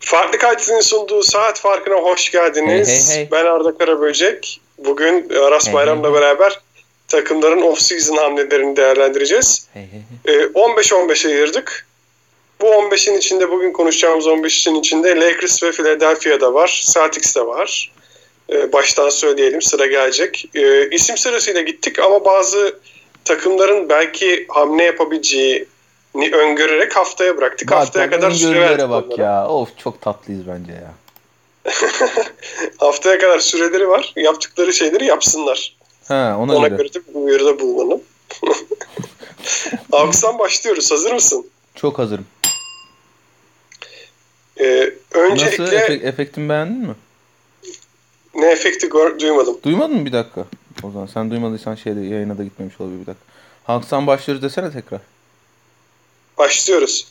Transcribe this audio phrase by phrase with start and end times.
[0.00, 2.88] Farklı Kalitesi'nin sunduğu saat farkına hoş geldiniz.
[2.88, 3.28] Hey, hey, hey.
[3.32, 4.60] Ben Arda Karaböcek.
[4.78, 6.20] Bugün Aras Hey, Bayram'la hey, hey.
[6.20, 6.60] beraber
[7.08, 9.66] takımların off-season hamlelerini değerlendireceğiz.
[9.72, 10.42] Hey hey hey.
[10.42, 11.86] Ee, 15-15'e ayırdık.
[12.60, 16.84] Bu 15'in içinde bugün konuşacağımız 15'in içinde Lakers ve Philadelphia'da var.
[16.94, 17.92] Celtics'te var.
[18.52, 20.44] Ee, baştan söyleyelim sıra gelecek.
[20.54, 22.78] Ee, isim sırasıyla gittik ama bazı
[23.24, 25.64] takımların belki hamle yapabileceğini
[26.14, 27.70] öngörerek haftaya bıraktık.
[27.70, 29.22] Bak haftaya bak kadar süre verdik bak onlara.
[29.22, 29.48] ya.
[29.48, 30.92] Of çok tatlıyız bence ya.
[32.78, 34.12] Haftaya kadar süreleri var.
[34.16, 35.76] Yaptıkları şeyleri yapsınlar.
[36.08, 36.76] Ha ona, Ona göre.
[36.78, 38.00] göre de bir uyarıda bulunalım.
[39.92, 40.90] Aksam başlıyoruz.
[40.90, 41.46] Hazır mısın?
[41.74, 42.26] Çok hazırım.
[44.60, 45.76] Ee, öncelikle Nasıl?
[45.76, 46.94] Efe- efektimi beğendin mi?
[48.34, 49.58] ne efekti duymadım.
[49.62, 50.44] Duymadın mı bir dakika?
[50.82, 53.24] O zaman sen duymadıysan şeyde yayına da gitmemiş olabilir bir dakika.
[53.64, 55.00] Halksan başlıyoruz desene tekrar.
[56.40, 57.06] Başlıyoruz.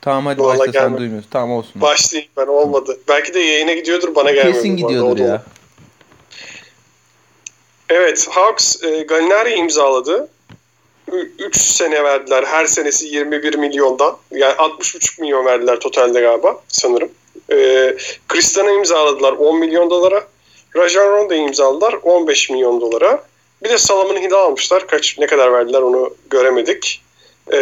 [0.00, 1.00] Tamam hadi Vallahi başla sen gelmedi.
[1.00, 1.30] duymuyorsun.
[1.30, 1.72] Tamam olsun.
[1.82, 2.98] Başlayayım ben olmadı.
[3.08, 4.54] Belki de yayına gidiyordur bana gelmiyor.
[4.54, 5.42] Kesin bu arada, gidiyordur ya.
[7.88, 10.28] Evet Hawks e, Gallinari imzaladı.
[11.38, 12.44] 3 sene verdiler.
[12.44, 14.16] Her senesi 21 milyondan.
[14.30, 17.10] Yani 60,5 milyon verdiler totalde galiba sanırım.
[17.52, 17.56] E,
[18.28, 20.24] Kristan'ı imzaladılar 10 milyon dolara.
[20.76, 23.24] Rajon Rondo'yu imzaladılar 15 milyon dolara.
[23.64, 24.86] Bir de Salaman Hill'i almışlar.
[24.86, 27.02] Kaç ne kadar verdiler onu göremedik.
[27.52, 27.56] E,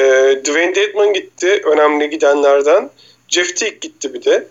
[0.45, 1.63] Dwayne Dedman gitti.
[1.65, 2.91] Önemli gidenlerden.
[3.29, 4.49] Jeff Teague gitti bir de.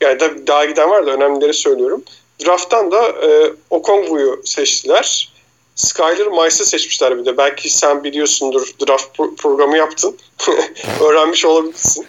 [0.00, 2.04] Yani da, daha giden var da önemlileri söylüyorum.
[2.46, 5.32] Draft'tan da e, Okongwu'yu seçtiler.
[5.74, 7.36] Skyler Mice'ı seçmişler bir de.
[7.36, 10.18] Belki sen biliyorsundur draft pro- programı yaptın.
[11.00, 12.06] Öğrenmiş olabilirsin.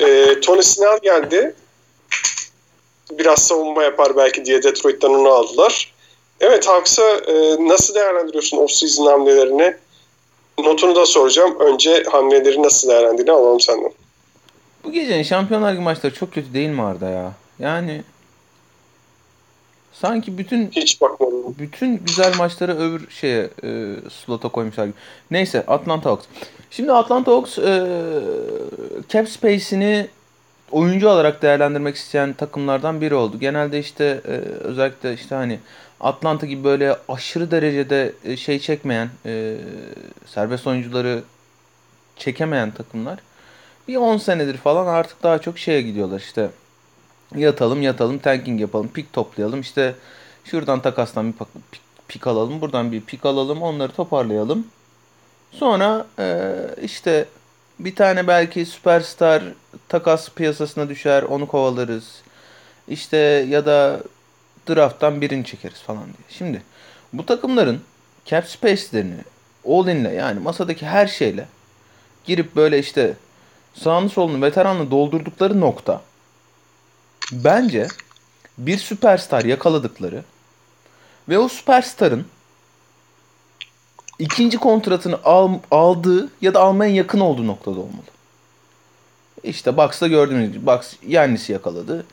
[0.00, 1.54] E, Tony Snell geldi.
[3.10, 5.92] Biraz savunma yapar belki diye Detroit'ten onu aldılar.
[6.40, 9.74] Evet Hawks'a e, nasıl değerlendiriyorsun off-season hamlelerini?
[10.58, 11.56] Notunu da soracağım.
[11.60, 13.92] Önce hamleleri nasıl değerlendirdiğini alalım senden.
[14.84, 17.32] Bu gecenin Şampiyonlar Ligi maçları çok kötü değil mi Arda ya?
[17.58, 18.02] Yani
[19.92, 21.54] sanki bütün Hiç bakmadım.
[21.58, 24.94] bütün güzel maçları öbür şeye e, slota koymuşlar gibi.
[25.30, 26.24] Neyse Atlanta Hawks.
[26.70, 27.88] Şimdi Atlanta Hawks e,
[29.08, 30.08] cap space'ini
[30.70, 33.38] oyuncu olarak değerlendirmek isteyen takımlardan biri oldu.
[33.38, 34.30] Genelde işte e,
[34.60, 35.58] özellikle işte hani
[36.00, 39.56] Atlanta gibi böyle aşırı derecede e, şey çekmeyen e,
[40.26, 41.22] serbest oyuncuları
[42.16, 43.18] çekemeyen takımlar
[43.88, 46.50] bir 10 senedir falan artık daha çok şeye gidiyorlar işte
[47.36, 49.94] yatalım yatalım tanking yapalım pik toplayalım işte
[50.44, 51.34] şuradan takastan
[51.72, 54.66] bir pik, alalım buradan bir pik alalım onları toparlayalım
[55.52, 56.06] sonra
[56.82, 57.26] işte
[57.78, 59.42] bir tane belki süperstar
[59.88, 62.22] takas piyasasına düşer onu kovalarız
[62.88, 63.16] işte
[63.48, 64.00] ya da
[64.68, 66.28] drafttan birini çekeriz falan diye.
[66.28, 66.62] Şimdi
[67.12, 67.80] bu takımların
[68.24, 69.20] cap space'lerini
[69.66, 71.46] all in'le yani masadaki her şeyle
[72.24, 73.14] girip böyle işte
[73.74, 76.02] sağını solunu veteranla doldurdukları nokta
[77.32, 77.88] bence
[78.58, 80.24] bir süperstar yakaladıkları
[81.28, 82.26] ve o süperstarın
[84.18, 88.08] ikinci kontratını al, aldığı ya da almaya yakın olduğu noktada olmalı.
[89.42, 92.04] İşte Bucks'ta gördüğünüz gibi Bucks Yannis'i yakaladı.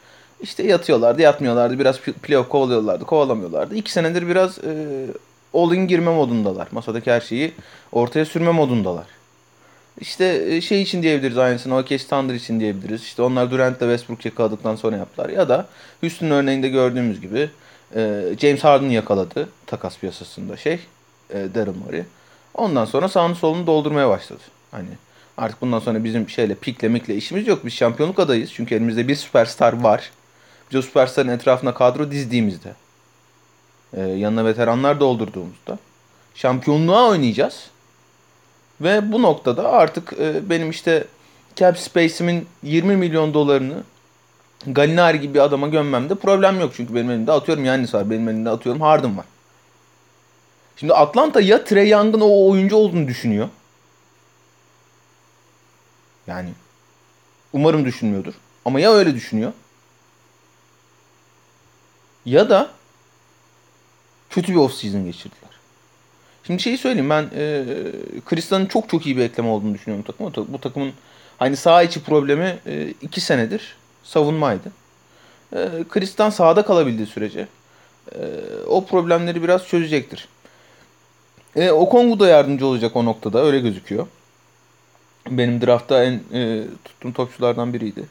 [0.42, 1.80] İşte yatıyorlardı, yatmıyorlardı.
[1.80, 3.76] Biraz pl- playoff kovalıyorlardı, kovalamıyorlardı.
[3.76, 5.06] İki senedir biraz e,
[5.54, 6.68] all-in girme modundalar.
[6.72, 7.54] Masadaki her şeyi
[7.92, 9.06] ortaya sürme modundalar.
[10.00, 11.78] İşte e, şey için diyebiliriz aynısını.
[11.78, 13.02] OKC Thunder için diyebiliriz.
[13.02, 15.30] İşte onlar Durant'le Westbrook yakaladıktan sonra yaptılar.
[15.30, 15.68] Ya da
[16.02, 17.50] Houston örneğinde gördüğümüz gibi
[17.96, 20.80] e, James Harden yakaladı takas piyasasında şey.
[21.30, 22.04] E, Daryl Morey.
[22.54, 24.42] Ondan sonra sağını solunu doldurmaya başladı.
[24.72, 24.88] Hani
[25.38, 27.66] artık bundan sonra bizim şeyle pikle mikle işimiz yok.
[27.66, 28.52] Biz şampiyonluk adayız.
[28.54, 30.12] Çünkü elimizde bir süperstar var.
[30.72, 32.74] Biz o süperstarın etrafına kadro dizdiğimizde
[33.94, 35.80] e, yanına veteranlar doldurduğumuzda
[36.36, 37.64] şampiyonluğa oynayacağız.
[38.82, 41.08] Ve bu noktada artık e, benim işte
[41.56, 43.84] cap space'imin 20 milyon dolarını
[44.68, 46.74] Gallinari gibi bir adama gömmemde problem yok.
[46.76, 48.10] Çünkü benim elimde atıyorum Yannis var.
[48.10, 49.26] Benim elimde atıyorum Harden var.
[50.78, 53.50] Şimdi Atlanta ya Trey Young'ın o oyuncu olduğunu düşünüyor.
[56.28, 56.50] Yani
[57.54, 58.34] umarım düşünmüyordur.
[58.66, 59.54] Ama ya öyle düşünüyor.
[62.26, 62.72] Ya da
[64.30, 65.50] kötü bir off-season geçirdiler.
[66.44, 67.64] Şimdi şeyi söyleyeyim ben e,
[68.26, 70.54] Kristan'ın çok çok iyi bir ekleme olduğunu düşünüyorum takıma.
[70.54, 70.94] Bu takımın
[71.38, 74.72] hani saha içi problemi e, iki senedir savunmaydı.
[75.56, 77.48] E, Kristan sahada kalabildiği sürece
[78.16, 78.20] e,
[78.68, 80.28] o problemleri biraz çözecektir.
[81.56, 84.08] E, Okongu da yardımcı olacak o noktada öyle gözüküyor.
[85.30, 88.04] Benim draftta en e, tuttuğum topçulardan biriydi.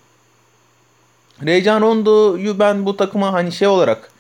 [1.46, 4.11] Reycan Rondo'yu ben bu takıma hani şey olarak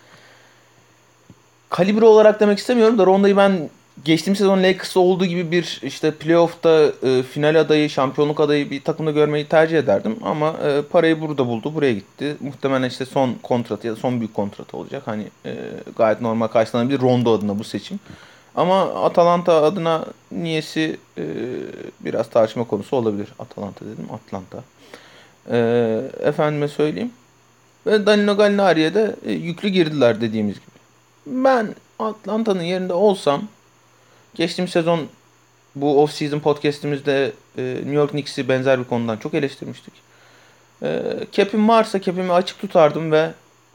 [1.70, 3.70] kalibre olarak demek istemiyorum da Rondo'yu ben
[4.04, 9.10] geçtiğimiz sezon Lakers'ta olduğu gibi bir işte playoff'ta e, final adayı, şampiyonluk adayı bir takımda
[9.10, 10.16] görmeyi tercih ederdim.
[10.22, 12.36] Ama e, parayı burada buldu, buraya gitti.
[12.40, 15.02] Muhtemelen işte son kontratı ya da son büyük kontratı olacak.
[15.06, 15.56] Hani e,
[15.96, 18.00] gayet normal karşılanabilir Rondo adına bu seçim.
[18.54, 21.24] Ama Atalanta adına niyesi e,
[22.00, 23.28] biraz tartışma konusu olabilir.
[23.38, 24.64] Atalanta dedim, Atlanta.
[25.50, 25.56] E,
[26.20, 27.12] efendime söyleyeyim.
[27.86, 30.66] Ve Danilo Gallinari'ye de e, yüklü girdiler dediğimiz gibi.
[31.26, 33.42] Ben Atlanta'nın yerinde olsam
[34.34, 35.08] geçtiğim sezon
[35.74, 39.94] bu off-season podcast'imizde e, New York Knicks'i benzer bir konudan çok eleştirmiştik.
[40.82, 41.02] E,
[41.32, 43.30] cap'im varsa cap'imi açık tutardım ve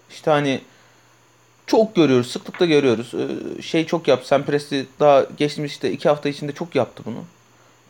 [0.09, 0.61] işte hani
[1.69, 3.13] çok görüyoruz, sıklıkla görüyoruz.
[3.13, 4.27] E, şey çok yaptı.
[4.27, 7.23] Sam Presti daha geçtiğimiz işte iki hafta içinde çok yaptı bunu.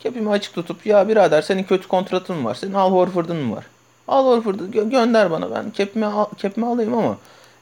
[0.00, 2.54] Cap'imi açık tutup ya birader senin kötü kontratın var.
[2.54, 3.64] Senin Al Horford'un mu var?
[4.08, 5.50] Al Horford'u gö- gönder bana.
[5.50, 7.16] Ben cap'imi, al- cap'imi alayım ama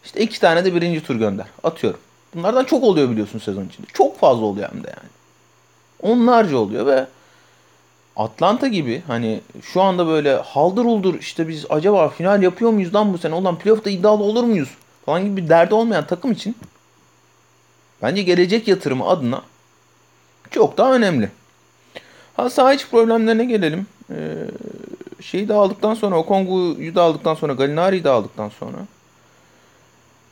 [0.05, 1.47] işte iki tane de birinci tur gönder.
[1.65, 2.01] Atıyorum.
[2.35, 3.87] Bunlardan çok oluyor biliyorsun sezon içinde.
[3.93, 5.09] Çok fazla oluyor hem de yani.
[6.03, 7.07] Onlarca oluyor ve
[8.17, 13.13] Atlanta gibi hani şu anda böyle haldır uldur işte biz acaba final yapıyor muyuz lan
[13.13, 13.35] bu sene?
[13.35, 14.69] Ulan playoff'ta iddialı olur muyuz?
[15.09, 16.57] Falan gibi bir derdi olmayan takım için
[18.03, 19.43] bence gelecek yatırımı adına
[20.51, 21.31] çok daha önemli.
[22.37, 23.87] Ha saha içi problemlerine gelelim.
[24.11, 24.35] Ee,
[25.21, 28.77] şeyi de aldıktan sonra Okongu'yu da aldıktan sonra Gallinari'yi de aldıktan sonra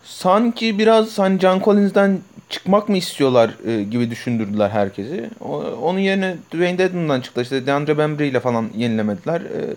[0.05, 5.31] sanki biraz hani John Collins'den çıkmak mı istiyorlar e, gibi düşündürdüler herkesi.
[5.41, 7.43] O, onun yerine Dwayne Dedman'dan çıktı.
[7.43, 9.41] İşte DeAndre Bembry ile falan yenilemediler.
[9.41, 9.75] E,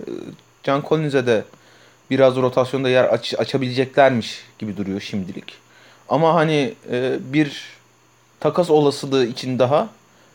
[0.64, 1.44] John Collins'e de
[2.10, 5.54] biraz rotasyonda yer aç, açabileceklermiş gibi duruyor şimdilik.
[6.10, 7.64] Ama hani e, bir
[8.40, 9.90] takas olasılığı için daha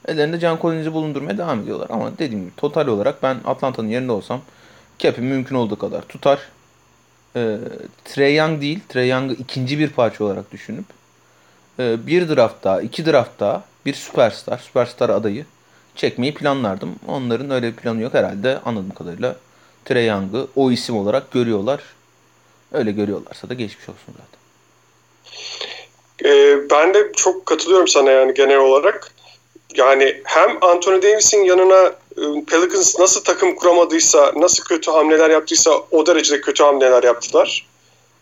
[0.09, 1.88] ellerinde John Collins'i bulundurmaya devam ediyorlar.
[1.91, 4.41] Ama dediğim gibi total olarak ben Atlanta'nın yerinde olsam
[4.99, 6.38] cap'im mümkün olduğu kadar tutar.
[7.37, 7.59] E,
[8.05, 10.85] Trey Young değil, Trey Young'ı ikinci bir parça olarak düşünüp
[11.79, 15.47] e, bir draft daha, iki draft daha bir süperstar, süperstar adayı
[15.97, 16.94] çekmeyi planlardım.
[17.06, 19.37] Onların öyle bir planı yok herhalde anladığım kadarıyla.
[19.85, 21.81] Trey Young'ı o isim olarak görüyorlar.
[22.73, 24.45] Öyle görüyorlarsa da geçmiş olsun zaten.
[26.25, 29.13] Ee, ben de çok katılıyorum sana yani genel olarak.
[29.77, 31.87] Yani hem Anthony Davis'in yanına
[32.17, 37.67] e, Pelicans nasıl takım kuramadıysa, nasıl kötü hamleler yaptıysa o derecede kötü hamleler yaptılar.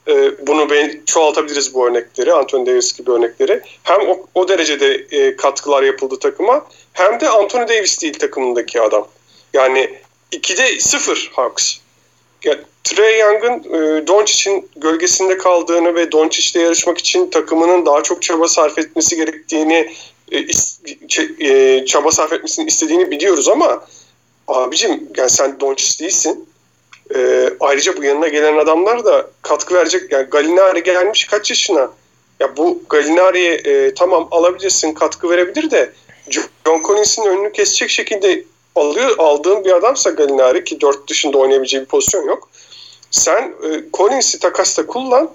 [0.09, 3.61] Ee, bunu ben çoğaltabiliriz bu örnekleri, Anthony Davis gibi örnekleri.
[3.83, 9.09] Hem o, o derecede e, katkılar yapıldı takıma hem de Anthony Davis değil takımındaki adam.
[9.55, 9.99] Yani
[10.33, 11.77] 2'de 0 Hawks.
[12.45, 18.49] Yani Trey Young'ın e, Doncic'in gölgesinde kaldığını ve Doncic'le yarışmak için takımının daha çok çaba
[18.49, 19.95] sarf etmesi gerektiğini
[20.33, 20.45] e,
[21.49, 23.85] e, çaba sarf etmesini istediğini biliyoruz ama
[24.49, 26.49] abicim yani sen Doncic değilsin.
[27.15, 30.13] E, ayrıca bu yanına gelen adamlar da katkı verecek.
[30.13, 31.91] Yani Galinari gelmiş kaç yaşına?
[32.41, 35.93] Ya bu Galinari'ye e, tamam alabilirsin, katkı verebilir de
[36.31, 38.45] John Collins'in önünü kesecek şekilde
[38.77, 42.49] alıyor aldığın bir adamsa Galinari ki dört dışında oynayabileceği bir pozisyon yok.
[43.11, 45.31] Sen e, Collins'i takasta kullan.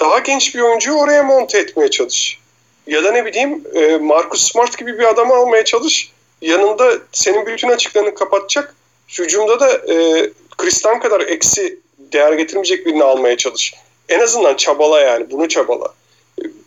[0.00, 2.38] Daha genç bir oyuncuyu oraya monte etmeye çalış.
[2.86, 6.12] Ya da ne bileyim e, Marcus Smart gibi bir adamı almaya çalış.
[6.42, 8.74] Yanında senin bütün açıklarını kapatacak.
[9.18, 10.26] Hücumda da e,
[10.58, 13.74] Kristan kadar eksi değer getirmeyecek birini almaya çalış.
[14.08, 15.30] En azından çabala yani.
[15.30, 15.88] Bunu çabala.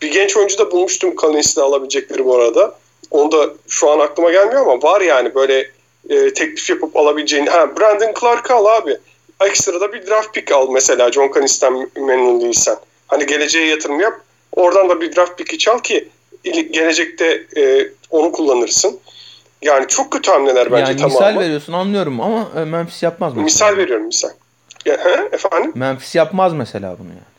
[0.01, 2.75] Bir genç oyuncu da bulmuştum Collins'i alabilecekleri bu arada.
[3.11, 5.71] Onu da şu an aklıma gelmiyor ama var yani böyle
[6.09, 7.45] e, teklif yapıp alabileceğin.
[7.45, 8.97] Ha, Brandon Clark'ı al abi.
[9.41, 12.75] Ekstra da bir draft pick al mesela John Collins'ten memnun değilsen.
[13.07, 14.13] Hani geleceğe yatırım yap.
[14.51, 16.09] Oradan da bir draft pick'i çal ki
[16.71, 18.99] gelecekte e, onu kullanırsın.
[19.61, 21.13] Yani çok kötü hamleler bence yani tamamı.
[21.13, 23.43] misal veriyorsun anlıyorum ama e, Memphis yapmaz mesela.
[23.43, 24.29] Misal veriyorum misal.
[24.85, 25.71] Ya, he, efendim?
[25.75, 27.32] Memphis yapmaz mesela bunu yani.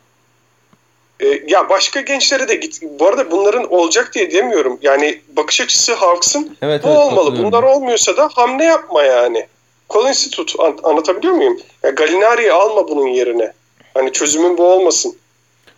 [1.24, 2.82] E, ya başka gençlere de git.
[2.82, 4.78] Bu arada bunların olacak diye demiyorum.
[4.82, 7.38] Yani bakış açısı Hawks'ın Evet, bu evet, olmalı.
[7.38, 9.46] Bunlar olmuyorsa da hamle yapma yani.
[9.90, 10.54] Collins'i tut.
[10.58, 11.60] An- anlatabiliyor muyum?
[11.82, 13.52] Ya Galinari'yi alma bunun yerine.
[13.94, 15.16] Hani çözümün bu olmasın.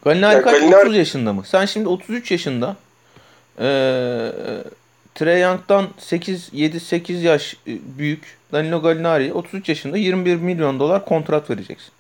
[0.05, 0.53] Galinari Ya kaç?
[0.61, 1.43] Galinari- 30 yaşında mı?
[1.47, 2.77] Sen şimdi 33 yaşında.
[3.61, 3.65] Ee,
[5.15, 11.05] Trey Young'dan 8 7 8 yaş e, büyük Danilo Gallinari 33 yaşında 21 milyon dolar
[11.05, 11.93] kontrat vereceksin.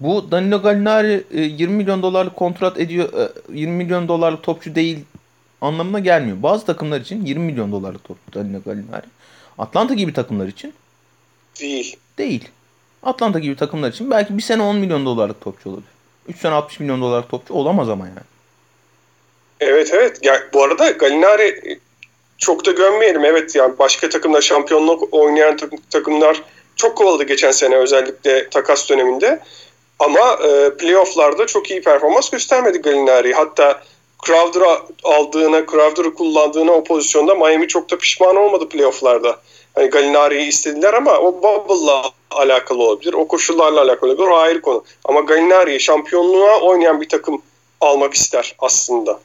[0.00, 3.12] Bu Danilo Gallinari e, 20 milyon dolarlık kontrat ediyor.
[3.12, 4.98] e, 20 milyon dolarlık topçu değil
[5.60, 6.42] anlamına gelmiyor.
[6.42, 9.06] Bazı takımlar için 20 milyon dolarlık topçu Danilo Gallinari.
[9.58, 10.74] Atlanta gibi takımlar için
[11.60, 11.96] Değil.
[12.18, 12.48] değil.
[13.02, 15.88] Atlanta gibi takımlar için belki bir sene 10 milyon dolarlık topçu olabilir.
[16.28, 18.18] 3 sene 60 milyon dolarlık topçu olamaz ama yani.
[19.60, 20.18] Evet evet.
[20.22, 21.78] Ya, bu arada Galinari e,
[22.38, 23.24] çok da gömmeyelim.
[23.24, 26.42] Evet yani başka takımlar şampiyonluk oynayan tak- takımlar
[26.76, 29.40] çok kovaladı geçen sene özellikle takas döneminde.
[30.02, 33.34] Ama e, playofflarda çok iyi performans göstermedi Galinari.
[33.34, 33.82] Hatta
[34.26, 39.36] Crowder'ı aldığına, Crowder'ı kullandığına o pozisyonda Miami çok da pişman olmadı playofflarda.
[39.74, 43.12] Hani Gallinari'yi istediler ama o bubble'la alakalı olabilir.
[43.12, 44.26] O koşullarla alakalı olabilir.
[44.26, 44.84] O ayrı konu.
[45.04, 47.42] Ama Gallinari'yi şampiyonluğa oynayan bir takım
[47.80, 49.20] almak ister aslında.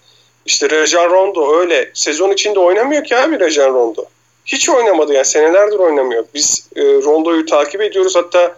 [0.45, 1.91] İşte Rajan Rondo öyle.
[1.93, 4.05] Sezon içinde oynamıyor ki abi Rajan Rondo.
[4.45, 6.25] Hiç oynamadı yani senelerdir oynamıyor.
[6.33, 8.15] Biz e, Rondo'yu takip ediyoruz.
[8.15, 8.55] Hatta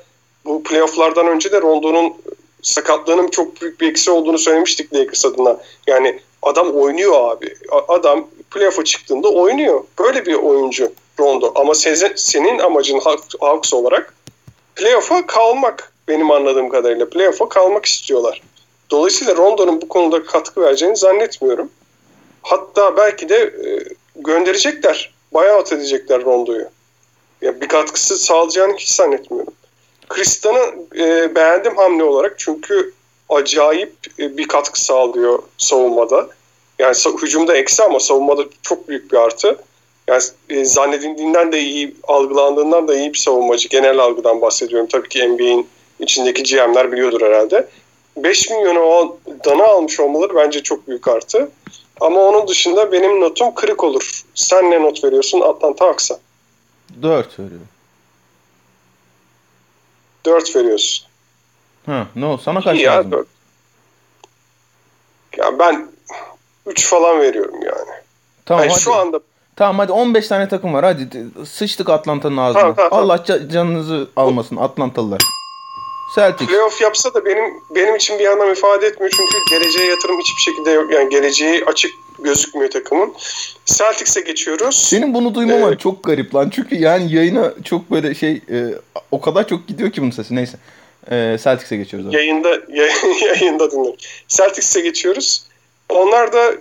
[0.50, 2.14] bu playofflardan önce de Rondo'nun
[2.62, 5.58] sakatlığının çok büyük bir eksi olduğunu söylemiştik Lakers adına.
[5.88, 7.56] Yani adam oynuyor abi.
[7.88, 9.84] Adam playoff'a çıktığında oynuyor.
[10.00, 11.52] Böyle bir oyuncu Rondo.
[11.56, 11.74] Ama
[12.16, 13.00] senin amacın
[13.40, 14.14] Hawks olarak
[14.76, 17.10] playoff'a kalmak benim anladığım kadarıyla.
[17.10, 18.42] Playoff'a kalmak istiyorlar.
[18.92, 21.70] Dolayısıyla Rondo'nun bu konuda katkı vereceğini zannetmiyorum.
[22.42, 23.84] Hatta belki de e,
[24.16, 25.14] gönderecekler.
[25.34, 26.66] Bayağı edecekler Rondo'yu.
[27.42, 29.54] Ya bir katkısı sağlayacağını hiç zannetmiyorum.
[30.10, 32.94] Kristan'ı e, beğendim hamle olarak çünkü
[33.30, 36.30] acayip e, bir katkı sağlıyor savunmada.
[36.80, 39.58] Yani hücumda eksi ama savunmada çok büyük bir artı.
[40.08, 43.70] Yani e, zannedildiğinden de iyi, algılandığından da iyi bir savunmacı.
[43.70, 44.88] Genel algıdan bahsediyorum.
[44.92, 45.68] Tabii ki NBA'in
[46.00, 47.68] içindeki GM'ler biliyordur herhalde.
[48.18, 51.52] 5 milyonu o dana almış olmaları bence çok büyük artı.
[52.02, 54.22] Ama onun dışında benim notum kırık olur.
[54.36, 56.20] Sen ne not veriyorsun Atlanta Hawks'a?
[57.02, 57.68] 4 veriyorum.
[60.26, 61.08] 4 veriyorsun.
[61.86, 63.28] Ha, ne no, sana kaç ya, 4.
[65.38, 65.92] Ya ben
[66.66, 68.00] 3 falan veriyorum yani.
[68.46, 68.82] Tamam yani hadi.
[68.82, 69.20] Şu anda
[69.60, 71.08] Tamam hadi 15 tane takım var hadi
[71.46, 72.62] sıçtık Atlanta'nın ağzına.
[72.62, 75.22] Tamam, tamam, Allah canınızı almasın Atlantalılar.
[76.16, 76.50] Celtics.
[76.50, 80.72] Playoff yapsa da benim benim için bir anlam ifade etmiyor çünkü geleceğe yatırım hiçbir şekilde
[80.72, 80.94] yok.
[80.94, 83.14] Yani geleceği açık gözükmüyor takımın.
[83.66, 84.76] Celtics'e geçiyoruz.
[84.76, 86.50] Senin bunu duymaman ee, çok garip lan.
[86.50, 88.66] Çünkü yani yayına çok böyle şey e,
[89.12, 90.36] o kadar çok gidiyor ki bunun sesi.
[90.36, 90.58] Neyse.
[91.12, 92.10] E, Celtics'e geçiyoruz.
[92.10, 92.16] Abi.
[92.16, 92.50] Yayında
[93.26, 93.96] yayında dinlerim.
[94.28, 95.44] Celtics'e geçiyoruz.
[95.90, 96.54] Onlar da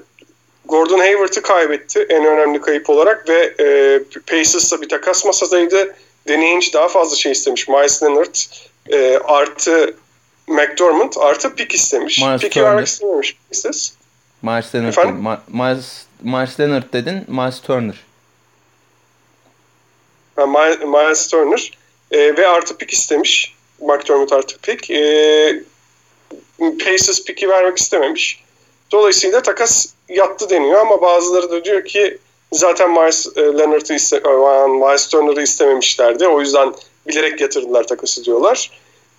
[0.64, 5.94] Gordon Hayward'ı kaybetti en önemli kayıp olarak ve e, Pacers'la bir takas masadaydı.
[6.28, 7.68] Deneyince daha fazla şey istemiş.
[7.68, 8.34] Miles Leonard
[8.90, 9.94] e, artı
[10.48, 12.22] McDermott artı pick istemiş.
[12.22, 13.90] Miles vermek istememiş Pacers.
[14.42, 15.24] Miles Leonard, dedin.
[15.24, 17.24] Ma- Miles, Miles Leonard dedin.
[17.28, 18.04] Miles Turner.
[20.36, 21.78] Ha, Miles, Miles Turner.
[22.10, 23.54] E, ve artı pick istemiş.
[23.80, 24.90] McDermott artı pick.
[24.90, 25.62] E,
[26.58, 28.44] Pacers pick'i vermek istememiş.
[28.92, 32.18] Dolayısıyla takas yattı deniyor ama bazıları da diyor ki
[32.52, 36.28] zaten Miles e, Leonard'ı iste, e, Miles Turner'ı istememişlerdi.
[36.28, 36.74] O yüzden
[37.06, 38.70] bilerek yatırdılar takası diyorlar.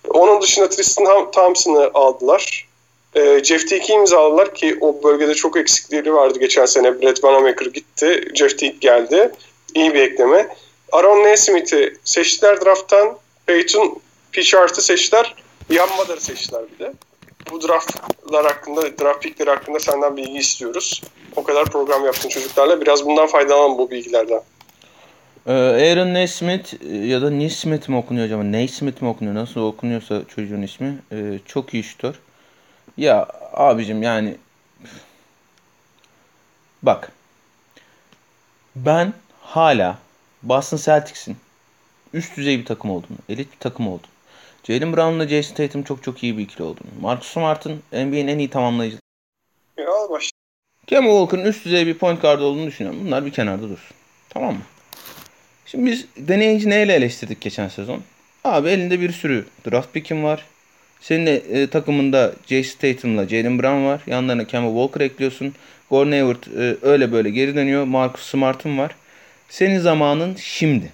[0.08, 2.69] Onun dışında Tristan Thompson'ı aldılar.
[3.14, 7.02] E, Jeff Teague'i imzaladılar ki o bölgede çok eksikleri vardı geçen sene.
[7.02, 8.28] Brett Vanamaker gitti.
[8.34, 9.30] Jeff Teague geldi.
[9.74, 10.48] İyi bir ekleme.
[10.92, 13.18] Aaron Nesmith'i seçtiler drafttan.
[13.46, 14.00] Peyton
[14.32, 15.34] Pritchard'ı seçtiler.
[15.70, 16.92] Yanmadar'ı seçtiler bir de
[17.50, 21.02] bu draftlar hakkında, draft pickleri hakkında senden bilgi istiyoruz.
[21.36, 22.80] O kadar program yaptın çocuklarla.
[22.80, 24.40] Biraz bundan faydalanalım bu bilgilerden.
[25.46, 28.42] Ee, Aaron Nesmith e, ya da Nesmith mi okunuyor acaba?
[28.42, 29.36] Nesmith mi okunuyor?
[29.36, 30.98] Nasıl okunuyorsa çocuğun ismi.
[31.12, 32.14] Ee, çok iyi şutör.
[32.96, 34.36] Ya abicim yani
[36.82, 37.12] bak
[38.76, 39.98] ben hala
[40.42, 41.36] Boston Celtics'in
[42.12, 44.10] üst düzey bir takım olduğunu, elit bir takım olduğunu
[44.64, 46.80] Jalen Brown'la Jason Tatum çok çok iyi bir ikili oldu.
[47.00, 48.98] Marcus Smart'ın NBA'nin en iyi tamamlayıcı.
[49.78, 50.30] Ya baş.
[50.86, 53.00] Kemba Walker'ın üst düzey bir point guard olduğunu düşünüyorum.
[53.06, 53.96] Bunlar bir kenarda dursun.
[54.28, 54.62] Tamam mı?
[55.66, 58.02] Şimdi biz deneyici neyle eleştirdik geçen sezon?
[58.44, 60.46] Abi elinde bir sürü draft pick'in var.
[61.00, 64.00] Senin de e, takımında Jason Tatum'la Jalen Brown var.
[64.06, 65.54] Yanlarına Kemba Walker ekliyorsun.
[65.90, 67.84] Gordon Hayward e, öyle böyle geri dönüyor.
[67.84, 68.94] Marcus Smart'ın var.
[69.48, 70.92] Senin zamanın şimdi.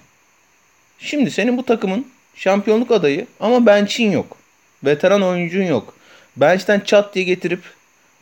[0.99, 4.37] Şimdi senin bu takımın şampiyonluk adayı ama bench'in yok.
[4.83, 5.93] Veteran oyuncun yok.
[6.37, 7.61] Bench'ten çat diye getirip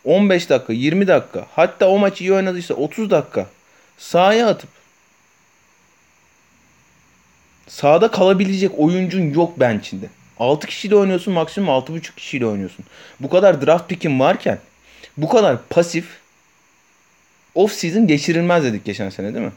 [0.04, 3.46] 15 dakika, 20 dakika hatta o maçı iyi oynadıysa 30 dakika
[3.98, 4.70] sahaya atıp
[7.68, 10.10] sahada kalabilecek oyuncun yok bench'inde.
[10.40, 12.86] 6 kişiyle oynuyorsun maksimum 6.5 kişiyle oynuyorsun.
[13.20, 14.60] Bu kadar draft pick'in varken
[15.18, 16.06] bu kadar pasif
[17.56, 19.52] off season geçirilmez dedik geçen sene değil mi?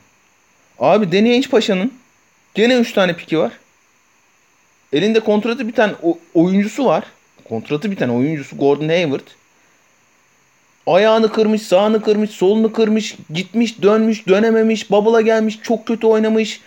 [0.78, 1.92] Abi Danny Paşa'nın
[2.54, 3.52] gene 3 tane piki var.
[4.92, 5.94] Elinde kontratı biten
[6.34, 7.04] oyuncusu var.
[7.44, 9.26] Kontratı biten oyuncusu Gordon Hayward.
[10.86, 16.60] Ayağını kırmış, sağını kırmış, solunu kırmış, gitmiş, dönmüş, dönememiş, bubble'a gelmiş, çok kötü oynamış.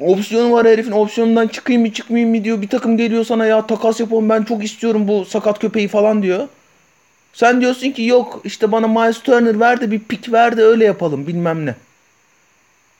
[0.00, 2.62] Opsiyonu var herifin opsiyonundan çıkayım mı çıkmayayım mı diyor.
[2.62, 6.48] Bir takım geliyor sana ya takas yapalım ben çok istiyorum bu sakat köpeği falan diyor.
[7.32, 10.84] Sen diyorsun ki yok işte bana Miles Turner ver de bir pik ver de öyle
[10.84, 11.74] yapalım bilmem ne.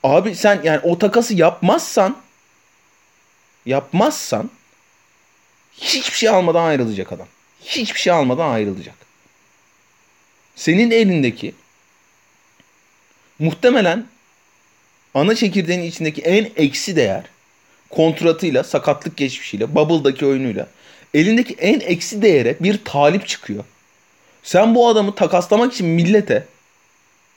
[0.03, 2.17] Abi sen yani o takası yapmazsan
[3.65, 4.49] yapmazsan
[5.73, 7.27] hiçbir şey almadan ayrılacak adam.
[7.61, 8.95] Hiçbir şey almadan ayrılacak.
[10.55, 11.53] senin elindeki
[13.39, 14.05] muhtemelen
[15.13, 17.23] ana çekirdeğin içindeki en eksi değer
[17.89, 20.67] kontratıyla, sakatlık geçmişiyle, Bubble'daki oyunuyla
[21.13, 23.63] elindeki en eksi değere bir talip çıkıyor.
[24.43, 26.45] Sen bu adamı takaslamak için millete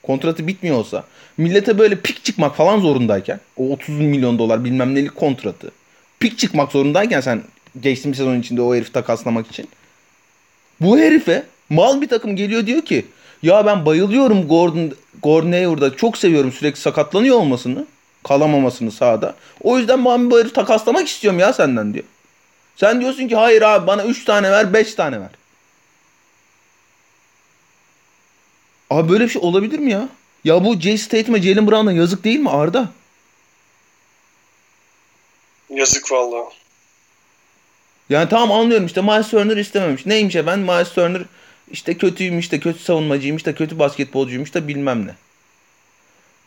[0.03, 1.03] kontratı bitmiyor olsa
[1.37, 5.71] millete böyle pik çıkmak falan zorundayken o 30 milyon dolar bilmem nelik kontratı
[6.19, 7.43] pik çıkmak zorundayken sen
[7.81, 9.67] geçtiğimiz sezon içinde o herifi takaslamak için
[10.81, 13.05] bu herife mal bir takım geliyor diyor ki
[13.43, 14.91] ya ben bayılıyorum Gordon,
[15.23, 17.85] Gordon Hayward'a çok seviyorum sürekli sakatlanıyor olmasını
[18.23, 19.35] kalamamasını sahada.
[19.61, 22.05] O yüzden ben bu herifi takaslamak istiyorum ya senden diyor.
[22.75, 25.29] Sen diyorsun ki hayır abi bana 3 tane ver 5 tane ver.
[28.89, 30.09] Abi böyle bir şey olabilir mi ya?
[30.43, 32.89] Ya bu Jay Statham Jalen Brown'a yazık değil mi Arda?
[35.69, 36.49] Yazık valla.
[38.09, 40.05] Yani tamam anlıyorum işte Miles Turner istememiş.
[40.05, 41.21] Neymiş ben Miles Turner
[41.73, 45.15] işte kötüymüş de kötü savunmacıymış da kötü basketbolcuymuş da bilmem ne.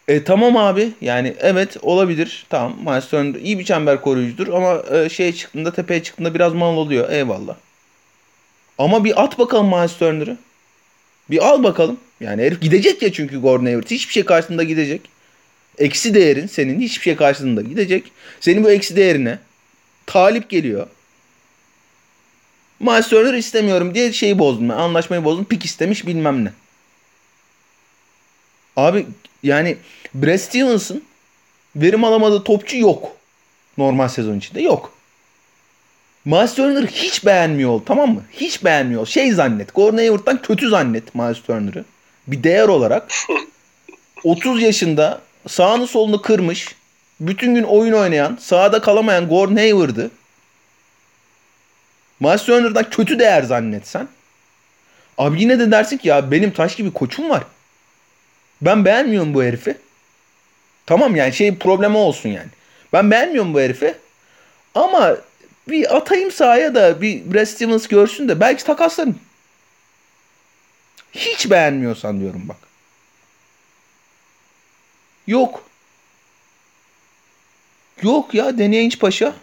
[0.08, 5.08] E tamam abi yani evet olabilir tamam Miles Turner iyi bir çember koruyucudur ama e,
[5.08, 7.56] şeye çıktığında tepeye çıktığında biraz mal oluyor eyvallah.
[8.78, 10.36] Ama bir at bakalım Miles Turner'ı.
[11.30, 11.98] Bir al bakalım.
[12.20, 13.90] Yani herif gidecek ya çünkü Gordon Hayward.
[13.90, 15.00] Hiçbir şey karşısında gidecek.
[15.78, 18.12] Eksi değerin senin hiçbir şey karşısında gidecek.
[18.40, 19.38] Senin bu eksi değerine
[20.06, 20.86] talip geliyor.
[22.80, 24.68] Miles Turner istemiyorum diye şeyi bozdum.
[24.68, 25.44] Ben, anlaşmayı bozdum.
[25.44, 26.52] Pik istemiş bilmem ne.
[28.76, 29.06] Abi
[29.42, 29.76] yani
[30.14, 31.02] Brad Stevens'ın
[31.76, 33.16] verim alamadığı topçu yok.
[33.78, 34.92] Normal sezon içinde yok.
[36.24, 38.22] Miles Turner'ı hiç beğenmiyor ol tamam mı?
[38.32, 39.06] Hiç beğenmiyor ol.
[39.06, 39.74] Şey zannet.
[39.74, 41.84] Gordon Hayward'dan kötü zannet Miles Turner'ı.
[42.26, 43.12] Bir değer olarak
[44.24, 46.74] 30 yaşında sağını solunu kırmış
[47.20, 50.10] bütün gün oyun oynayan sahada kalamayan Gordon Hayward'ı
[52.24, 54.08] Miles Turner'dan kötü değer zannetsen
[55.18, 57.44] abi yine de dersin ki ya benim taş gibi koçum var.
[58.60, 59.78] Ben beğenmiyorum bu herifi.
[60.86, 62.48] Tamam yani şey problemi olsun yani.
[62.92, 63.94] Ben beğenmiyorum bu herifi.
[64.74, 65.16] Ama
[65.68, 69.18] bir atayım sahaya da bir Brad Stevens görsün de belki takaslarım.
[71.12, 72.56] Hiç beğenmiyorsan diyorum bak.
[75.26, 75.64] Yok.
[78.02, 79.34] Yok ya Danny Paşa.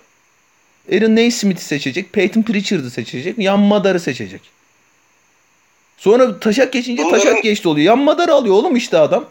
[0.91, 2.13] Aaron Naismith'i seçecek.
[2.13, 3.38] Peyton Pritchard'ı seçecek.
[3.38, 4.41] Yan Madar'ı seçecek.
[5.97, 7.19] Sonra taşak geçince Bunların...
[7.19, 7.86] taşak geçti oluyor.
[7.86, 9.25] Yan Madar'ı alıyor oğlum işte adam.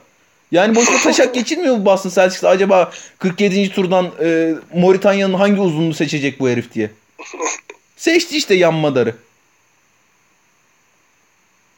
[0.52, 2.44] Yani boşuna taşak geçirmiyor mu Boston Celtics?
[2.44, 3.70] Acaba 47.
[3.70, 6.90] turdan e, Moritanya'nın hangi uzunluğu seçecek bu herif diye.
[7.96, 9.14] Seçti işte Yan Madar'ı.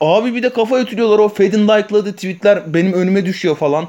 [0.00, 3.88] Abi bir de kafa ötürüyorlar o Fed'in like'ladığı tweetler benim önüme düşüyor falan.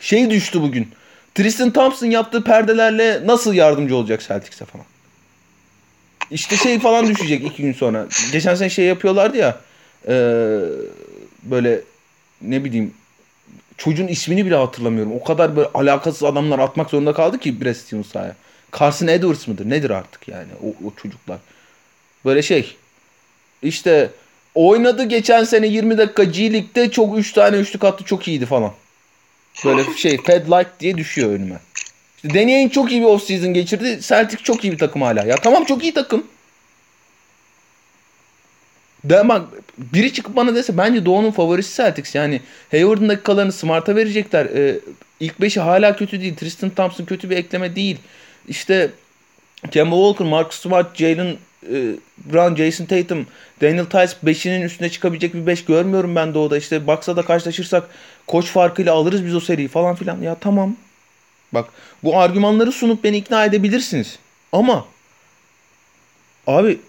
[0.00, 0.88] Şey düştü bugün.
[1.34, 4.86] Tristan Thompson yaptığı perdelerle nasıl yardımcı olacak Celtics'e falan.
[6.30, 8.06] İşte şey falan düşecek iki gün sonra.
[8.32, 9.60] Geçen sene şey yapıyorlardı ya.
[10.08, 10.14] E,
[11.42, 11.80] böyle
[12.42, 12.94] ne bileyim
[13.76, 15.12] çocuğun ismini bile hatırlamıyorum.
[15.12, 18.36] O kadar böyle alakasız adamlar atmak zorunda kaldı ki Brad Stevens sahaya.
[18.78, 19.70] Carson Edwards mıdır?
[19.70, 21.38] Nedir artık yani o, o çocuklar.
[22.24, 22.76] Böyle şey.
[23.62, 24.10] İşte
[24.54, 28.72] oynadı geçen sene 20 dakika G League'de çok 3 tane üçlük attı çok iyiydi falan.
[29.64, 31.58] Böyle şey Fed Like diye düşüyor önüme.
[32.34, 33.98] Danny çok iyi bir off season geçirdi.
[34.02, 35.24] Celtic çok iyi bir takım hala.
[35.24, 36.26] Ya tamam çok iyi takım.
[39.04, 42.14] De bak biri çıkıp bana dese bence Doğu'nun favorisi Celtics.
[42.14, 44.46] Yani Hayward'ın dakikalarını Smart'a verecekler.
[44.46, 44.80] Ee,
[45.20, 46.36] ilk beşi hala kötü değil.
[46.36, 47.96] Tristan Thompson kötü bir ekleme değil.
[48.48, 48.90] İşte
[49.70, 51.36] Kemba Walker, Marcus Smart, Jalen
[51.72, 51.94] e,
[52.32, 53.26] Brown, Jason Tatum,
[53.62, 56.58] Daniel Tice 5'inin üstüne çıkabilecek bir 5 görmüyorum ben Doğu'da.
[56.58, 57.88] İşte baksa da karşılaşırsak
[58.26, 60.22] koç farkıyla alırız biz o seriyi falan filan.
[60.22, 60.76] Ya tamam.
[61.52, 61.70] Bak
[62.04, 64.18] bu argümanları sunup beni ikna edebilirsiniz.
[64.52, 64.86] Ama
[66.46, 66.80] abi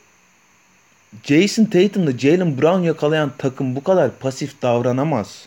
[1.23, 5.45] Jason Tatum'da Jalen Brown yakalayan takım bu kadar pasif davranamaz.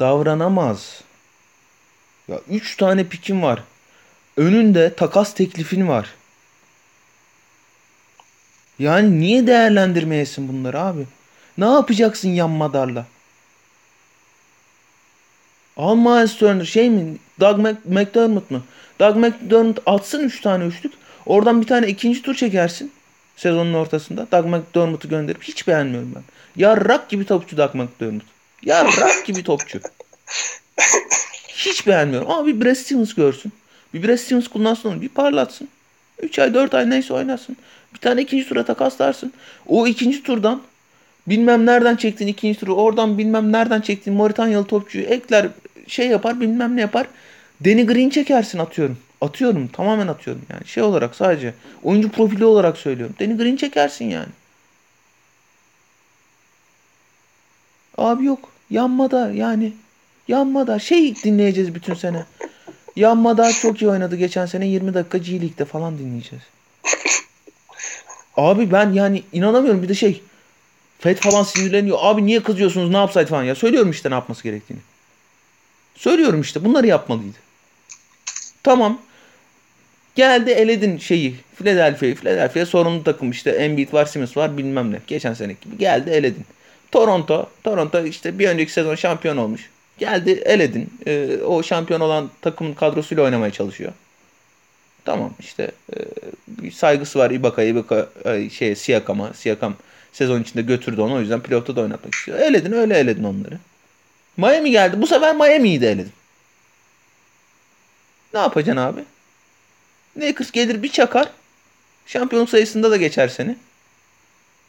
[0.00, 1.00] Davranamaz.
[2.28, 3.62] Ya 3 tane pikim var.
[4.36, 6.14] Önünde takas teklifin var.
[8.78, 11.06] Yani niye değerlendirmeyesin bunları abi?
[11.58, 13.06] Ne yapacaksın yan madarla?
[15.76, 17.16] Al Miles Turner şey mi?
[17.40, 18.62] Doug McDermott mu?
[19.00, 20.92] Doug McDermott atsın 3 tane üçlük.
[21.26, 22.92] Oradan bir tane ikinci tur çekersin.
[23.36, 24.26] Sezonun ortasında.
[24.32, 26.22] Doug McDermott'u gönderip hiç beğenmiyorum ben.
[26.56, 28.24] Yarrak gibi topçu Doug McDermott.
[28.62, 29.80] Yarrak gibi topçu.
[31.48, 32.30] Hiç beğenmiyorum.
[32.30, 33.52] Ama bir Brad Stevens görsün.
[33.94, 35.02] Bir Brad Stevens kullansın onu.
[35.02, 35.68] Bir parlatsın.
[36.22, 37.56] 3 ay 4 ay neyse oynasın.
[37.94, 39.32] Bir tane ikinci tura takaslarsın.
[39.66, 40.62] O ikinci turdan
[41.26, 42.74] bilmem nereden çektin ikinci turu.
[42.74, 45.48] Oradan bilmem nereden çektin Moritanyalı topçuyu ekler
[45.86, 47.06] şey yapar bilmem ne yapar.
[47.64, 48.98] Danny Green çekersin atıyorum.
[49.20, 53.14] Atıyorum tamamen atıyorum yani şey olarak sadece oyuncu profili olarak söylüyorum.
[53.20, 54.28] Danny Green çekersin yani.
[57.98, 58.52] Abi yok.
[58.70, 59.72] Yanmada yani.
[60.28, 60.78] Yanmada.
[60.78, 62.24] Şey dinleyeceğiz bütün sene.
[62.96, 66.44] Yanmada çok iyi oynadı geçen sene 20 dakika G League'de falan dinleyeceğiz.
[68.36, 70.22] Abi ben yani inanamıyorum bir de şey.
[70.98, 71.98] Fed falan sinirleniyor.
[72.00, 73.54] Abi niye kızıyorsunuz ne yapsaydı falan ya.
[73.54, 74.80] Söylüyorum işte ne yapması gerektiğini.
[75.94, 77.38] Söylüyorum işte bunları yapmalıydı.
[78.62, 79.00] Tamam.
[80.14, 81.34] Geldi eledin şeyi.
[81.56, 82.14] Philadelphia'yı.
[82.14, 83.50] Philadelphia sorunlu takım işte.
[83.50, 85.00] Embiid var, Simmons var bilmem ne.
[85.06, 85.78] Geçen seneki gibi.
[85.78, 86.44] Geldi eledin.
[86.92, 87.50] Toronto.
[87.64, 89.70] Toronto işte bir önceki sezon şampiyon olmuş.
[89.98, 90.90] Geldi eledin.
[91.06, 93.92] Ee, o şampiyon olan takımın kadrosuyla oynamaya çalışıyor.
[95.04, 95.98] Tamam işte e,
[96.48, 98.08] bir saygısı var Ibaka, Ibaka
[98.52, 99.32] şey Siakam'a.
[99.32, 99.74] Siakam
[100.16, 102.38] sezon içinde götürdü onu o yüzden playoff'ta da oynatmak istiyor.
[102.38, 103.58] Eledin öyle eledin onları.
[104.36, 105.02] Miami geldi.
[105.02, 106.12] Bu sefer Miami'yi de eledin.
[108.34, 109.04] Ne yapacaksın abi?
[110.16, 111.28] Lakers gelir bir çakar.
[112.06, 113.56] Şampiyonluk sayısında da geçer seni.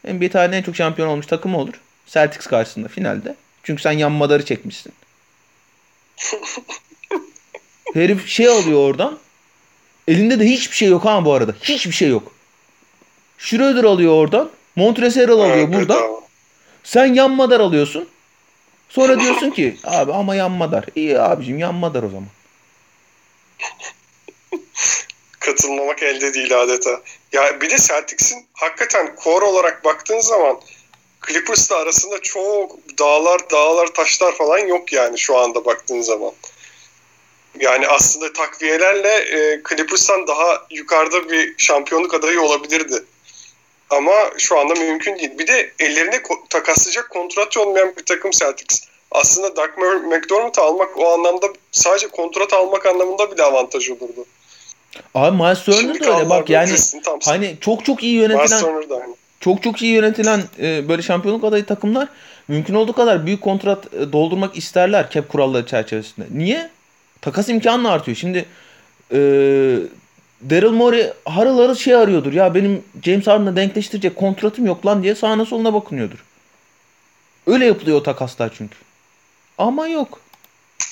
[0.04, 1.74] NBA tarihinin en çok şampiyon olmuş takımı olur.
[2.08, 3.36] Celtics karşısında finalde.
[3.64, 4.94] Çünkü sen yan madarı çekmişsin.
[7.94, 9.20] Herif şey alıyor oradan.
[10.08, 11.56] Elinde de hiçbir şey yok ha bu arada.
[11.64, 12.32] Hiçbir şey yok.
[13.38, 14.57] Schroeder alıyor oradan.
[14.78, 16.22] Montrezl alıyor Evet, bedava.
[16.84, 18.10] Sen yan madar alıyorsun.
[18.90, 20.86] Sonra diyorsun ki abi ama yan madar.
[20.96, 22.28] İyi abicim yan madar o zaman.
[25.40, 27.02] Katılmamak elde değil adeta.
[27.32, 30.62] Ya bir de Celtics'in hakikaten core olarak baktığın zaman
[31.28, 36.32] Clippers'la arasında çok dağlar dağlar taşlar falan yok yani şu anda baktığın zaman.
[37.60, 43.04] Yani aslında takviyelerle e, Clippers'tan daha yukarıda bir şampiyonluk adayı olabilirdi.
[43.90, 45.32] Ama şu anda mümkün değil.
[45.40, 48.82] Bir de ellerine ko- takaslayacak kontrat olmayan bir takım Celtics.
[49.12, 49.70] Aslında Doug
[50.06, 54.26] McDermott'u almak o anlamda sadece kontrat almak anlamında bile avantaj olurdu.
[55.16, 57.32] Abi Miles Turner da öyle bak yani Tristan Thompson.
[57.32, 58.64] hani çok çok iyi yönetilen
[59.40, 62.08] çok çok iyi yönetilen e, böyle şampiyonluk adayı takımlar
[62.48, 66.26] mümkün olduğu kadar büyük kontrat e, doldurmak isterler cap kuralları çerçevesinde.
[66.32, 66.70] Niye?
[67.22, 68.18] Takas imkanı artıyor.
[68.18, 68.46] Şimdi
[69.14, 69.20] e,
[70.50, 72.34] Daryl Morey harıl harıl şey arıyordur.
[72.34, 76.24] Ya benim James Harden'la denkleştirecek kontratım yok lan diye sağına soluna bakınıyordur.
[77.48, 78.76] Öyle yapılıyor o takaslar çünkü.
[79.58, 80.20] Ama yok.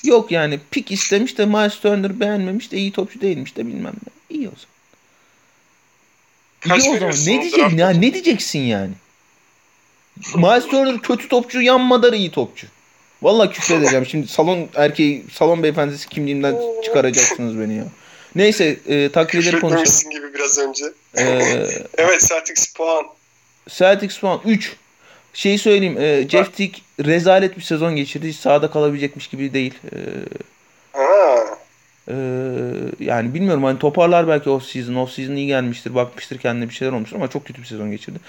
[0.03, 4.37] Yok yani pik istemiş de Miles Turner beğenmemiş de iyi topçu değilmiş de bilmem ne.
[4.37, 4.75] İyi o zaman.
[6.59, 7.15] Kaç İyi o zaman.
[7.27, 7.89] Ne draft ya?
[7.89, 8.93] Ne diyeceksin yani?
[10.35, 12.67] Miles Turner kötü topçu, yan Madar iyi topçu.
[13.21, 14.05] Vallahi küfredeceğim.
[14.05, 17.85] Şimdi salon erkeği, salon beyefendisi kimliğimden çıkaracaksınız beni ya.
[18.35, 19.83] Neyse, e, takviyeleri konuşalım.
[19.85, 20.85] Küfretmemişsin gibi biraz önce.
[21.17, 21.23] E,
[21.97, 23.05] Evet Celtics puan.
[23.69, 24.75] Celtics puan 3.
[25.33, 25.97] Şeyi söyleyeyim.
[26.01, 28.27] E, Jeff Teague rezalet bir sezon geçirdi.
[28.27, 29.73] Hiç sahada kalabilecekmiş gibi değil.
[29.93, 29.97] E,
[30.93, 31.35] Ha.
[32.09, 32.13] Ee,
[32.99, 34.95] yani bilmiyorum hani toparlar belki off season.
[34.95, 35.95] Off season iyi gelmiştir.
[35.95, 38.19] Bakmıştır kendine bir şeyler olmuştur ama çok kötü bir sezon geçirdi.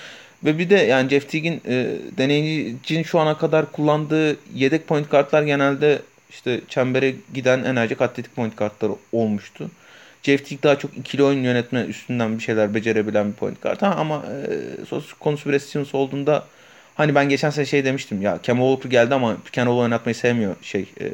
[0.45, 1.87] Ve bir de yani Jeff Teague'in e,
[2.19, 8.57] deneyicinin şu ana kadar kullandığı yedek point kartlar genelde işte çembere giden enerjik atletik point
[8.57, 9.71] kartları olmuştu.
[10.27, 13.83] Jeff Teague daha çok ikili oyun yönetme üstünden bir şeyler becerebilen bir point kart.
[13.83, 16.47] Ha, ama e, konusu Brad Stevens olduğunda
[16.95, 20.87] hani ben geçen sene şey demiştim ya Kemba Walker geldi ama pick oynatmayı sevmiyor şey
[21.01, 21.11] e,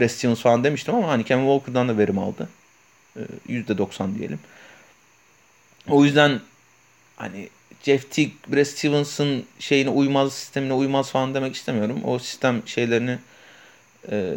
[0.00, 2.48] Brad Stevens falan demiştim ama hani Kemba Walker'dan da verim aldı.
[3.16, 4.38] Ee, %90 diyelim.
[5.88, 6.40] O yüzden
[7.16, 7.48] hani
[7.82, 12.00] Jeff Teague, Brad Stevens'ın şeyine uymaz, sistemine uymaz falan demek istemiyorum.
[12.04, 13.18] O sistem şeylerini
[14.10, 14.34] e,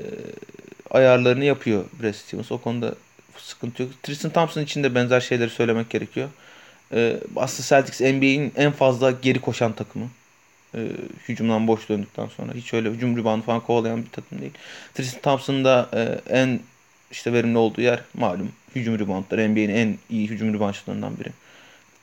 [0.90, 2.52] ayarlarını yapıyor Brad Stevens.
[2.52, 2.96] O konuda
[3.42, 3.92] sıkıntı yok.
[4.04, 6.30] Tristan Thompson için de benzer şeyleri söylemek gerekiyor.
[6.94, 10.10] E, aslında Celtics NBA'in en fazla geri koşan takımı.
[10.76, 10.88] E,
[11.28, 12.54] hücumdan boş döndükten sonra.
[12.54, 14.52] Hiç öyle hücum reboundu falan kovalayan bir takım değil.
[14.94, 16.60] Tristan Thompson'ın da e, en
[17.12, 19.50] işte verimli olduğu yer malum hücum reboundları.
[19.50, 21.30] NBA'nin en iyi hücum reboundçılarından biri.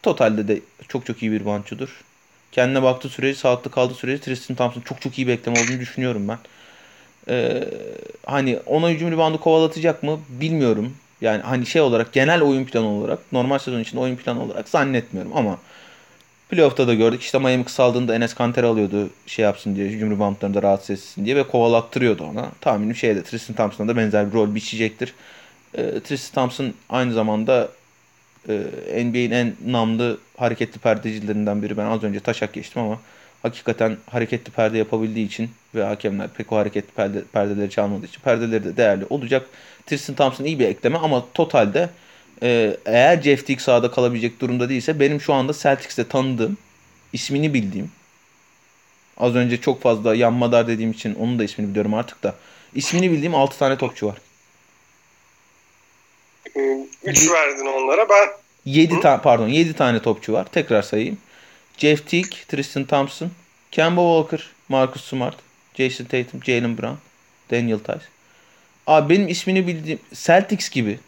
[0.03, 1.89] Totalde de çok çok iyi bir reboundçudur.
[2.53, 6.29] Kendine baktığı sürece, sağlıklı kaldığı sürece Tristan Thompson çok çok iyi bir ekleme olduğunu düşünüyorum
[6.29, 6.39] ben.
[7.29, 7.65] Ee,
[8.27, 10.97] hani ona hücum reboundu kovalatacak mı bilmiyorum.
[11.21, 15.37] Yani hani şey olarak genel oyun planı olarak normal sezon içinde oyun planı olarak zannetmiyorum
[15.37, 15.59] ama
[16.49, 17.23] Playoff'ta da gördük.
[17.23, 19.89] İşte Miami kısaldığında Enes Kanter alıyordu şey yapsın diye.
[19.89, 22.51] Hücum reboundlarında rahatsız etsin diye ve kovalattırıyordu ona.
[22.61, 25.15] Tahminim şeyde Tristan Thompson'a da benzer bir rol biçecektir.
[25.75, 27.69] E, Tristan Thompson aynı zamanda
[28.49, 28.55] e,
[29.05, 31.77] NBA'in en namlı hareketli perdecilerinden biri.
[31.77, 33.01] Ben az önce taşak geçtim ama
[33.43, 38.65] hakikaten hareketli perde yapabildiği için ve hakemler pek o hareketli perde, perdeleri çalmadığı için perdeleri
[38.65, 39.47] de değerli olacak.
[39.87, 41.89] Tristan Thompson iyi bir ekleme ama totalde
[42.43, 46.57] ee, eğer Jeff Teague sahada kalabilecek durumda değilse benim şu anda Celtics'te tanıdığım,
[47.13, 47.91] ismini bildiğim,
[49.17, 52.35] az önce çok fazla yanmadar dediğim için onun da ismini biliyorum artık da,
[52.75, 54.19] ismini bildiğim 6 tane topçu var.
[57.05, 58.09] 3 verdin onlara.
[58.09, 58.29] Ben
[58.65, 60.47] 7 tane pardon 7 tane topçu var.
[60.53, 61.19] Tekrar sayayım.
[61.79, 63.31] Jeff Teague, Tristan Thompson,
[63.71, 65.37] Kemba Walker, Marcus Smart,
[65.79, 66.97] Jason Tatum, Jalen Brown,
[67.51, 68.07] Daniel Tice.
[68.87, 70.99] Abi benim ismini bildiğim Celtics gibi.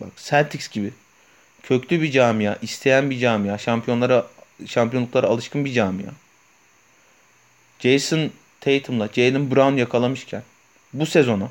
[0.00, 0.92] Bak Celtics gibi.
[1.62, 4.26] Köklü bir camia, isteyen bir camia, şampiyonlara
[4.66, 6.10] şampiyonluklara alışkın bir camia.
[7.78, 10.42] Jason Tatum'la Jalen Brown yakalamışken
[10.92, 11.50] bu sezona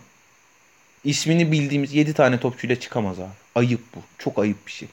[1.03, 3.29] ismini bildiğimiz 7 tane topçuyla çıkamaz abi.
[3.55, 3.99] Ayıp bu.
[4.17, 4.87] Çok ayıp bir şey.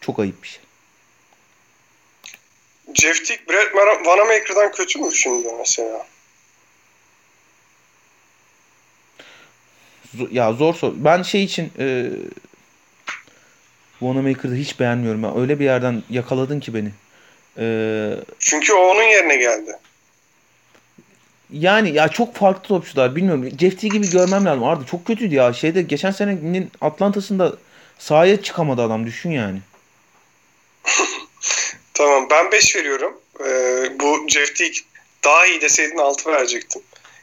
[0.00, 0.60] Çok ayıp bir şey.
[2.94, 3.74] Jeff Tick, Brett
[4.06, 6.06] Vanamaker'dan kötü mü şimdi mesela?
[10.30, 10.92] Ya zor sor.
[10.96, 12.10] Ben şey için e,
[13.98, 15.22] Wanamaker'ı hiç beğenmiyorum.
[15.24, 15.34] Ya.
[15.36, 16.90] Öyle bir yerden yakaladın ki beni.
[17.58, 19.76] E, Çünkü o onun yerine geldi.
[21.52, 23.48] Yani ya çok farklı topçular bilmiyorum.
[23.60, 24.64] Jeff T gibi görmem lazım.
[24.64, 25.52] Arda çok kötüydü ya.
[25.52, 27.52] Şeyde geçen senenin Atlanta'sında
[27.98, 29.58] sahaya çıkamadı adam düşün yani.
[31.98, 33.20] tamam ben 5 veriyorum.
[33.40, 34.78] Ee, bu Jeff Teague
[35.24, 36.82] daha iyi deseydin 6 verecektim.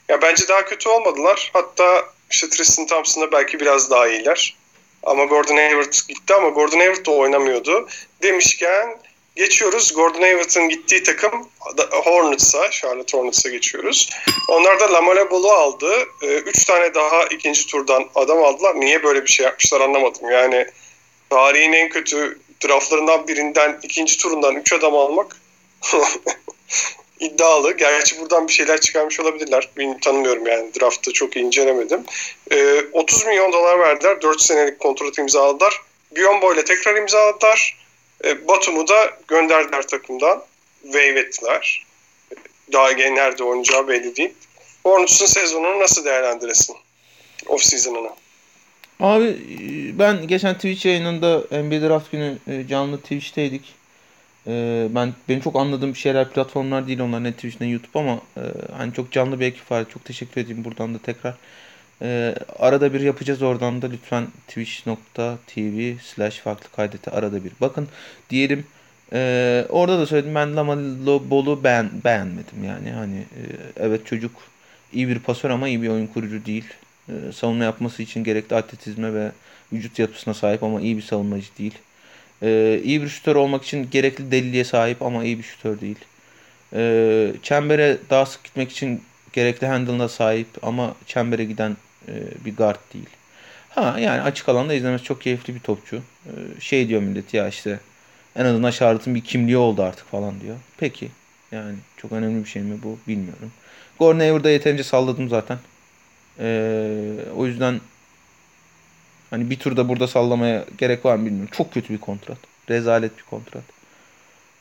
[0.09, 1.51] Ya bence daha kötü olmadılar.
[1.53, 4.55] Hatta işte Tristan Thompson'da belki biraz daha iyiler.
[5.03, 7.87] Ama Gordon Hayward gitti ama Gordon Hayward da oynamıyordu.
[8.23, 8.97] Demişken
[9.35, 9.93] geçiyoruz.
[9.93, 11.49] Gordon Hayward'ın gittiği takım
[11.91, 14.09] Hornets'a, Charlotte Hornets'a geçiyoruz.
[14.49, 15.91] Onlar da Lamela Ball'u aldı.
[16.23, 18.79] Ee, üç tane daha ikinci turdan adam aldılar.
[18.79, 20.31] Niye böyle bir şey yapmışlar anlamadım.
[20.31, 20.67] Yani
[21.29, 25.37] tarihin en kötü draftlarından birinden ikinci turundan üç adam almak
[27.19, 27.77] iddialı.
[27.77, 29.69] Gerçi buradan bir şeyler çıkarmış olabilirler.
[29.77, 30.71] Bilmiyorum, tanımıyorum yani.
[30.79, 32.03] Draft'ı çok incelemedim.
[32.51, 34.21] Ee, 30 milyon dolar verdiler.
[34.21, 35.81] 4 senelik kontrat imzaladılar.
[36.15, 37.77] Biombo ile tekrar imzaladılar.
[38.25, 40.43] E, Batum'u da gönderdiler takımdan.
[40.83, 41.85] Wave ettiler.
[42.73, 44.33] Daha nerede oynayacağı belli değil.
[44.83, 46.75] Hornets'ın sezonunu nasıl değerlendiresin?
[47.47, 48.09] Off season'ını.
[48.99, 53.73] Abi e, ben geçen Twitch yayınında NBA Draft günü e, canlı Twitch'teydik.
[54.47, 58.21] E, ben benim çok anladığım şeyler platformlar değil onlar ne Twitch ne YouTube ama
[58.77, 59.85] hani çok canlı bir ekip var.
[59.89, 61.35] Çok teşekkür edeyim buradan da tekrar.
[62.59, 67.87] Arada bir yapacağız oradan da lütfen twitch.tv slash farklı kaydete arada bir bakın
[68.29, 68.67] diyelim.
[69.69, 73.25] Orada da söyledim ben Lamelo Ball'u beğen, beğenmedim yani hani
[73.77, 74.31] evet çocuk
[74.93, 76.65] iyi bir pasör ama iyi bir oyun kurucu değil.
[77.09, 79.31] Ee, savunma yapması için gerekli atletizme ve
[79.73, 81.73] vücut yapısına sahip ama iyi bir savunmacı değil.
[82.43, 85.99] Ee, iyi bir şütör olmak için gerekli deliliğe sahip ama iyi bir şütör değil.
[86.73, 89.01] Ee, çembere daha sık gitmek için
[89.33, 92.13] gerekli handle'ına sahip ama çembere giden e,
[92.45, 93.09] bir guard değil.
[93.69, 96.01] Ha yani açık alanda izlemesi çok keyifli bir topçu.
[96.25, 97.79] E, şey diyor millet ya işte
[98.35, 100.55] en azından Charlotte'ın bir kimliği oldu artık falan diyor.
[100.77, 101.09] Peki
[101.51, 103.51] yani çok önemli bir şey mi bu bilmiyorum.
[103.99, 105.57] Gordon Hayward'a yeterince salladım zaten.
[106.39, 107.81] Ee, o yüzden
[109.29, 111.49] hani bir turda burada sallamaya gerek var mı bilmiyorum.
[111.57, 112.37] Çok kötü bir kontrat.
[112.69, 113.63] Rezalet bir kontrat.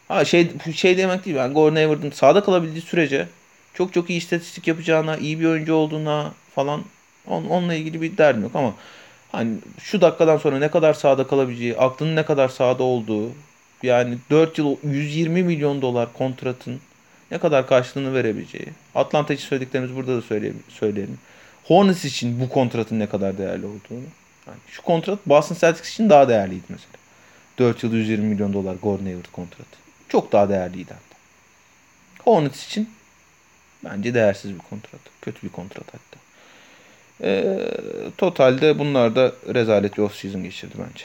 [0.08, 1.36] Ha şey şey demek değil.
[1.36, 3.28] Yani Gordon Hayward'ın sağda kalabildiği sürece
[3.74, 6.84] çok çok iyi istatistik yapacağına, iyi bir oyuncu olduğuna falan
[7.26, 8.74] On, onunla ilgili bir derdim yok ama
[9.32, 13.32] hani şu dakikadan sonra ne kadar sağda kalabileceği, aklının ne kadar sağda olduğu
[13.82, 16.80] yani 4 yıl 120 milyon dolar kontratın
[17.30, 18.66] ne kadar karşılığını verebileceği.
[18.94, 20.22] Atlanta için söylediklerimiz burada da
[20.68, 21.18] söyleyelim.
[21.64, 24.04] Hornets için bu kontratın ne kadar değerli olduğunu.
[24.46, 26.94] Yani şu kontrat Boston Celtics için daha değerliydi mesela.
[27.58, 29.76] 4 yıl 120 milyon dolar Gordon Hayward kontratı.
[30.08, 31.16] Çok daha değerliydi hatta.
[32.24, 32.90] Hornets için
[33.84, 35.00] bence değersiz bir kontrat.
[35.22, 36.24] Kötü bir kontrat hatta.
[37.22, 37.58] E,
[38.18, 41.04] totalde bunlar da rezalet bir off-season geçirdi bence.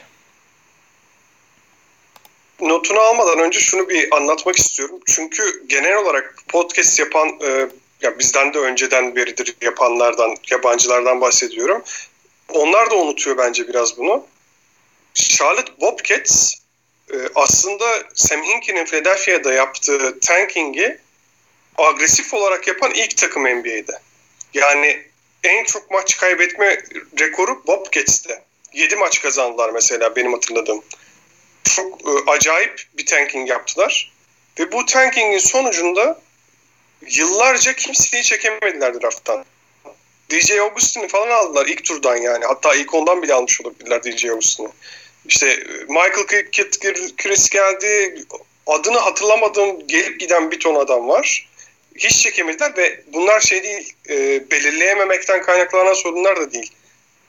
[2.61, 4.99] Notunu almadan önce şunu bir anlatmak istiyorum.
[5.05, 7.69] Çünkü genel olarak podcast yapan, e,
[8.01, 11.83] ya bizden de önceden beridir yapanlardan, yabancılardan bahsediyorum.
[12.49, 14.25] Onlar da unutuyor bence biraz bunu.
[15.13, 16.53] Charlotte Bobcats
[17.13, 20.97] e, aslında Sam Hinkie'nin Philadelphia'da yaptığı tanking'i
[21.77, 23.99] agresif olarak yapan ilk takım NBA'de.
[24.53, 25.03] Yani
[25.43, 26.77] en çok maç kaybetme
[27.19, 28.43] rekoru Bobcats'te.
[28.73, 30.83] 7 maç kazandılar mesela benim hatırladığım.
[31.63, 34.11] Çok e, acayip bir tanking yaptılar.
[34.59, 36.21] Ve bu tankingin sonucunda
[37.07, 39.45] yıllarca kimseyi çekemediler drafttan.
[40.31, 42.45] DJ Augustin'i falan aldılar ilk turdan yani.
[42.45, 44.69] Hatta ilk ondan bile almış olabilirler DJ Augustin'i.
[45.25, 46.25] İşte e, Michael
[47.17, 48.23] Chris geldi.
[48.67, 51.49] Adını hatırlamadığım gelip giden bir ton adam var
[51.99, 56.71] hiç çekemediler ve bunlar şey değil e, belirleyememekten kaynaklanan sorunlar da değil.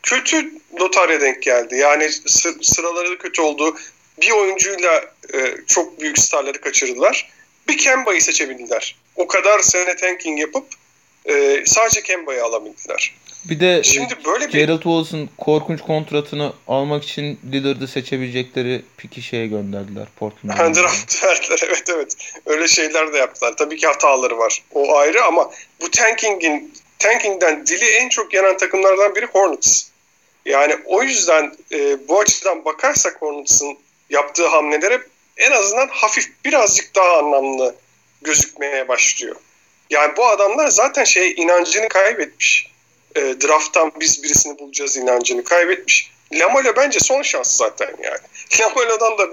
[0.02, 1.76] Kötü lotarya denk geldi.
[1.76, 3.76] Yani sı- sıraları kötü oldu.
[4.20, 5.04] Bir oyuncuyla
[5.34, 7.30] e, çok büyük starları kaçırdılar.
[7.70, 8.96] Bir Kemba'yı seçebildiler.
[9.16, 10.66] O kadar sene tanking yapıp
[11.26, 13.14] e, sadece Kemba'yı alabildiler.
[13.44, 19.46] Bir de Şimdi böyle bir Gerald Wallace'ın korkunç kontratını almak için Lillard'ı seçebilecekleri piki şeye
[19.46, 20.74] gönderdiler Portland'a.
[20.74, 22.16] draft verdiler evet evet.
[22.46, 23.56] Öyle şeyler de yaptılar.
[23.56, 24.62] Tabii ki hataları var.
[24.74, 29.90] O ayrı ama bu tankingin tankingden dili en çok yanan takımlardan biri Hornets.
[30.46, 33.78] Yani o yüzden e, bu açıdan bakarsak Hornets'ın
[34.10, 35.00] yaptığı hamlelere
[35.40, 37.74] en azından hafif birazcık daha anlamlı
[38.22, 39.36] gözükmeye başlıyor.
[39.90, 42.70] Yani bu adamlar zaten şey inancını kaybetmiş.
[43.16, 46.10] E, draft'tan biz birisini bulacağız inancını kaybetmiş.
[46.32, 48.18] Lamelo bence son şans zaten yani.
[48.60, 49.28] Lamelo'dan da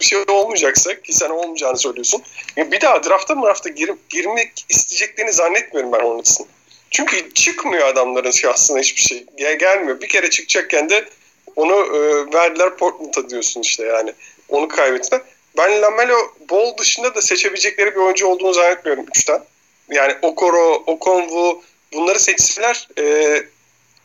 [0.00, 2.22] bir şey olmayacaksa ki sen olmayacağını söylüyorsun.
[2.56, 6.46] Bir daha drafta drafta gir, girmek isteyeceklerini zannetmiyorum ben Hornets'ın.
[6.90, 9.26] Çünkü çıkmıyor adamların şahsına hiçbir şey.
[9.36, 10.00] Gel, gelmiyor.
[10.00, 11.08] Bir kere çıkacakken de
[11.56, 11.98] onu e,
[12.34, 14.12] verdiler Portland'a diyorsun işte yani.
[14.48, 15.20] Onu kaybettiler.
[15.58, 16.16] Ben Lamelo
[16.50, 19.44] Ball dışında da seçebilecekleri bir oyuncu olduğunu zannetmiyorum üçten.
[19.90, 23.42] Yani Okoro, Okonwu bunları seçseler e,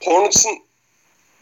[0.03, 0.59] Hornets'ın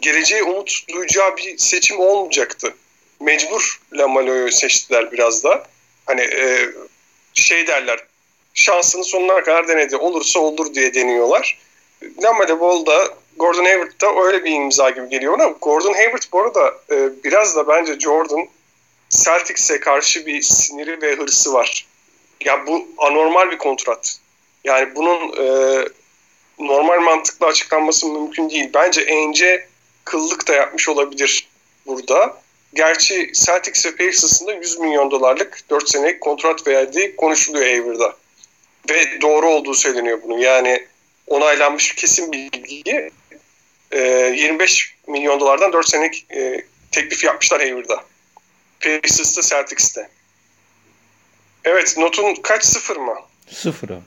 [0.02, 2.76] geleceğe umut duyacağı bir seçim olmayacaktı.
[3.20, 5.64] Mecbur Lamelo'yu seçtiler biraz da.
[6.06, 6.70] Hani e,
[7.34, 8.00] şey derler
[8.54, 9.98] şansını sonuna kadar denedi.
[9.98, 11.60] Olursa olur diye deniyorlar.
[12.24, 16.42] Lamelo Ball da Gordon Hayward da öyle bir imza gibi geliyor ama Gordon Hayward bu
[16.42, 18.48] arada e, biraz da bence Jordan
[19.12, 21.86] Celtics'e karşı bir siniri ve hırsı var.
[22.46, 24.20] Ya bu anormal bir kontrat.
[24.64, 25.86] Yani bunun e,
[26.60, 28.70] normal mantıkla açıklanması mümkün değil.
[28.74, 29.68] Bence Ainge
[30.06, 31.48] kıllık da yapmış olabilir
[31.88, 32.42] burada.
[32.74, 38.16] Gerçi Celtics ve Pacers'ın da 100 milyon dolarlık 4 senelik kontrat verdiği konuşuluyor Hayward'a.
[38.90, 40.38] Ve doğru olduğu söyleniyor bunun.
[40.38, 40.88] Yani
[41.28, 43.12] onaylanmış kesin bilgi.
[43.92, 44.00] E,
[44.38, 48.11] 25 milyon dolardan 4 senelik e, teklif yapmışlar Hayward'a.
[48.84, 50.10] Pacers'ta Celtics'te.
[51.64, 53.16] Evet notun kaç sıfır mı?
[53.50, 54.02] Sıfır abi.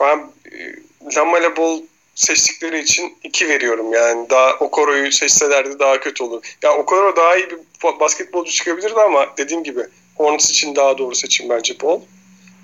[0.00, 0.18] Ben
[0.52, 0.76] e,
[1.16, 1.80] Lamela Ball
[2.14, 4.30] seçtikleri için 2 veriyorum yani.
[4.30, 6.44] Daha Okoro'yu seçselerdi daha kötü olur.
[6.62, 7.58] Ya Okoro daha iyi bir
[8.00, 9.80] basketbolcu çıkabilirdi ama dediğim gibi
[10.16, 12.00] Hornets için daha doğru seçim bence Ball.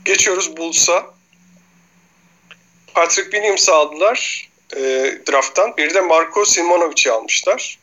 [0.05, 1.07] Geçiyoruz Bulls'a.
[2.95, 4.81] Patrick Williams'ı aldılar e,
[5.31, 5.77] drafttan.
[5.77, 7.79] Bir de Marco Simonovic'i almışlar.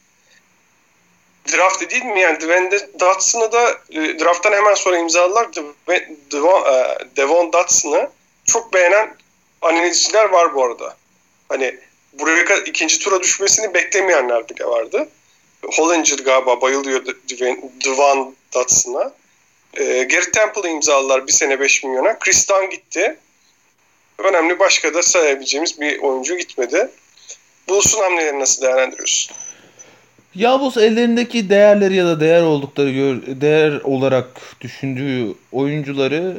[1.51, 2.21] Draft değil mi?
[2.21, 5.47] Yani Devon Dotson'ı da e, drafttan hemen sonra imzaladılar.
[7.17, 8.09] Devon, e, Dotson'ı
[8.45, 9.15] çok beğenen
[9.61, 10.95] analizciler var bu arada.
[11.49, 11.77] Hani
[12.13, 15.09] buraya ikinci tura düşmesini beklemeyenler bile vardı.
[15.65, 17.05] Hollinger galiba bayılıyor
[17.85, 19.13] Devon Dotson'a.
[19.73, 22.19] E, Gary Temple'ı imzaladılar bir sene 5 milyona.
[22.19, 23.17] Chris Dunn gitti.
[24.17, 26.89] Önemli başka da sayabileceğimiz bir oyuncu gitmedi.
[27.69, 29.35] Bulls'un hamlelerini nasıl değerlendiriyorsun?
[30.39, 34.27] Yavuz ellerindeki değerleri ya da değer oldukları değer olarak
[34.61, 36.37] düşündüğü oyuncuları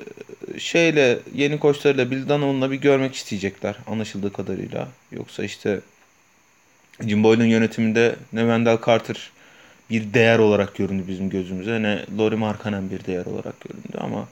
[0.59, 4.89] şeyle yeni koçlarıyla Bill Donovan'la bir görmek isteyecekler anlaşıldığı kadarıyla.
[5.13, 5.81] Yoksa işte
[7.07, 9.31] Jim Boyle'ın yönetiminde ne Wendell Carter
[9.91, 14.29] bir değer olarak göründü bizim gözümüze ne Lori Markkanen bir değer olarak göründü ama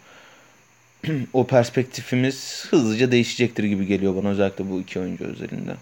[1.33, 5.75] o perspektifimiz hızlıca değişecektir gibi geliyor bana özellikle bu iki oyuncu özelinde.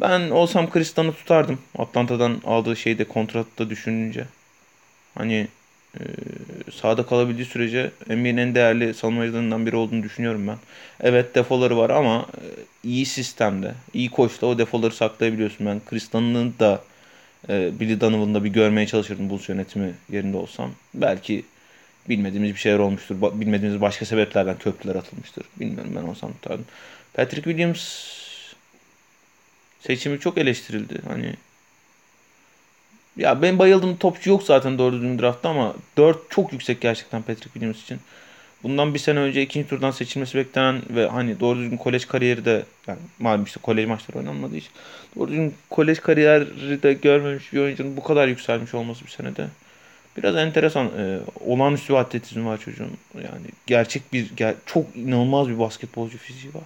[0.00, 1.58] Ben olsam Kristan'ı tutardım.
[1.78, 4.24] Atlanta'dan aldığı şeyde kontratta düşününce.
[5.14, 5.48] Hani
[5.94, 6.02] e,
[6.72, 10.56] sahada kalabildiği sürece NBA'nin en değerli savunmacılarından biri olduğunu düşünüyorum ben.
[11.00, 12.44] Evet defoları var ama e,
[12.88, 15.66] iyi sistemde, iyi koçta o defoları saklayabiliyorsun.
[15.66, 16.82] Ben Kristan'ın da
[17.48, 20.70] e, Billy Donovan'da bir görmeye çalışırdım Bulls yönetimi yerinde olsam.
[20.94, 21.44] Belki
[22.08, 23.16] bilmediğimiz bir şeyler olmuştur.
[23.20, 25.44] Bilmediğimiz başka sebeplerden köprüler atılmıştır.
[25.60, 26.66] Bilmiyorum ben olsam tutardım.
[27.14, 28.14] Patrick Williams
[29.86, 31.00] seçimi çok eleştirildi.
[31.08, 31.34] Hani
[33.16, 37.52] ya ben bayıldım topçu yok zaten doğru düzgün draftta ama 4 çok yüksek gerçekten Patrick
[37.52, 37.98] Williams için.
[38.62, 42.64] Bundan bir sene önce ikinci turdan seçilmesi beklenen ve hani doğru düzgün kolej kariyeri de
[42.86, 44.70] yani malum işte kolej maçları oynanmadığı için
[45.16, 49.46] doğru düzgün kolej kariyeri de görmemiş bir oyuncunun bu kadar yükselmiş olması bir senede
[50.16, 50.86] biraz enteresan.
[50.86, 52.90] E, olağanüstü bir atletizmi var çocuğun.
[53.14, 56.64] Yani gerçek bir ger- çok inanılmaz bir basketbolcu fiziği var.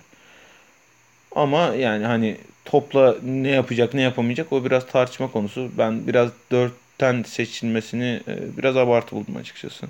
[1.32, 5.70] Ama yani hani topla ne yapacak ne yapamayacak o biraz tartışma konusu.
[5.78, 9.86] Ben biraz dörtten seçilmesini e, biraz abartı buldum açıkçası.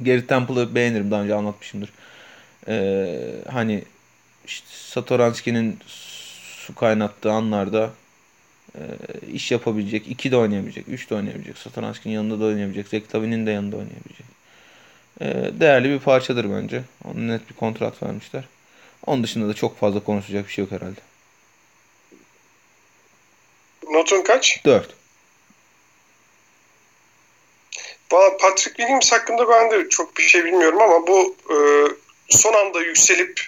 [0.00, 1.92] Gary Temple'ı beğenirim daha önce anlatmışımdır.
[2.68, 3.18] Ee,
[3.52, 3.84] hani
[4.46, 7.90] işte Satoranski'nin su kaynattığı anlarda
[8.74, 8.80] e,
[9.32, 13.76] iş yapabilecek, iki de oynayabilecek, üç de oynayabilecek, Satoranski'nin yanında da oynayabilecek, Zektavi'nin de yanında
[13.76, 14.26] oynayabilecek.
[15.20, 16.82] E, değerli bir parçadır bence.
[17.04, 18.44] Ona net bir kontrat vermişler.
[19.06, 21.00] Onun dışında da çok fazla konuşacak bir şey yok herhalde.
[23.90, 24.64] Notun kaç?
[24.64, 24.96] 4.
[28.40, 31.56] Patrick Williams hakkında ben de çok bir şey bilmiyorum ama bu e,
[32.28, 33.40] son anda yükselip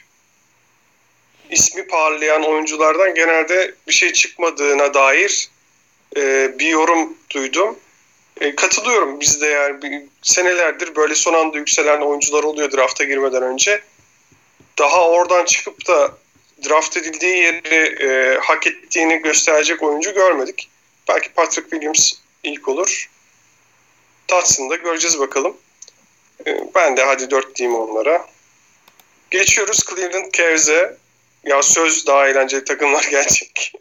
[1.51, 5.49] ismi parlayan oyunculardan genelde bir şey çıkmadığına dair
[6.17, 7.79] e, bir yorum duydum.
[8.41, 13.83] E, katılıyorum bizde yani bir, senelerdir böyle son anda yükselen oyuncular oluyor drafta girmeden önce.
[14.79, 16.19] Daha oradan çıkıp da
[16.69, 20.71] draft edildiği yeri e, hak ettiğini gösterecek oyuncu görmedik.
[21.09, 22.13] Belki Patrick Williams
[22.43, 23.11] ilk olur.
[24.27, 25.57] Tatsın da göreceğiz bakalım.
[26.47, 28.27] E, ben de hadi 4 diyeyim onlara.
[29.31, 30.97] Geçiyoruz Cleveland Cavs'e.
[31.45, 33.73] Ya söz daha eğlenceli takımlar gelecek.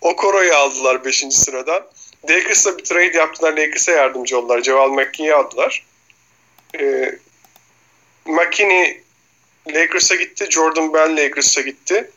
[0.00, 1.24] Okoro'yu aldılar 5.
[1.30, 1.86] sıradan.
[2.30, 3.52] Lakers'la bir trade yaptılar.
[3.52, 4.62] Lakers'a yardımcı oldular.
[4.62, 5.86] Ceval McKinney'i aldılar.
[6.80, 7.18] Ee,
[8.26, 9.05] McKinney
[9.68, 10.46] Lakers'a gitti.
[10.50, 12.10] Jordan Bell Lakers'a gitti.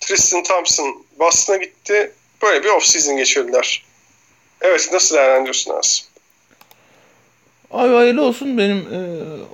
[0.00, 2.12] Tristan Thompson Boston'a gitti.
[2.42, 3.82] Böyle bir off-season geçirdiler.
[4.60, 6.06] Evet nasıl değerlendiriyorsun Asim?
[7.70, 8.98] Abi hayırlı olsun benim e,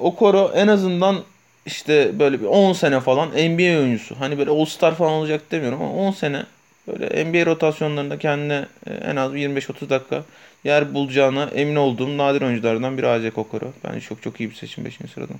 [0.00, 1.24] Okoro en azından
[1.66, 4.20] işte böyle bir 10 sene falan NBA oyuncusu.
[4.20, 6.44] Hani böyle All Star falan olacak demiyorum ama 10 sene
[6.88, 10.24] böyle NBA rotasyonlarında kendine e, en az 25-30 dakika
[10.64, 13.72] yer bulacağına emin olduğum nadir oyunculardan biri Ajay Okoro.
[13.84, 14.94] Bence çok çok iyi bir seçim 5.
[15.14, 15.36] sıradan.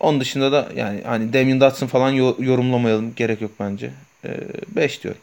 [0.00, 3.14] Onun dışında da yani hani Damien Dotson falan yorumlamayalım.
[3.14, 3.90] Gerek yok bence.
[4.76, 5.20] 5 ee, diyorum.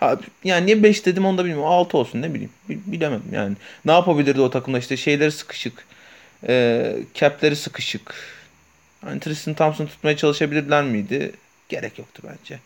[0.00, 1.66] Abi, yani niye 5 dedim onu da bilmiyorum.
[1.66, 2.50] 6 olsun ne bileyim.
[2.68, 3.56] Bilemedim yani.
[3.84, 5.84] Ne yapabilirdi o takımda işte şeyleri sıkışık.
[6.48, 8.14] E, cap'leri sıkışık.
[9.04, 11.32] Hani Tristan Thompson tutmaya çalışabilirler miydi?
[11.68, 12.58] Gerek yoktu bence.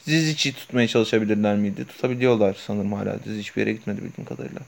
[0.00, 1.84] Zizic'i tutmaya çalışabilirler miydi?
[1.84, 3.18] Tutabiliyorlar sanırım hala.
[3.24, 4.60] Zizic hiçbir yere gitmedi bildiğim kadarıyla.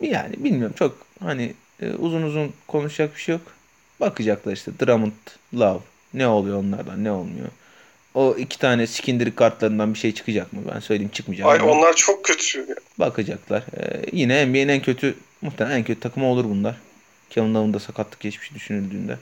[0.00, 3.57] Yani bilmiyorum çok hani e, uzun uzun konuşacak bir şey yok.
[4.00, 5.12] Bakacaklar işte Drummond,
[5.54, 5.80] Love.
[6.14, 7.48] Ne oluyor onlardan ne olmuyor.
[8.14, 10.60] O iki tane skindirik kartlarından bir şey çıkacak mı?
[10.74, 11.48] Ben söyleyeyim çıkmayacak.
[11.48, 11.70] Ay ama.
[11.70, 12.66] onlar çok kötü.
[12.98, 13.62] Bakacaklar.
[13.76, 16.76] Ee, yine NBA'nin en kötü muhtemelen en kötü takımı olur bunlar.
[17.30, 19.18] Kevin Love'ın da sakatlık geçmişi düşünüldüğünde.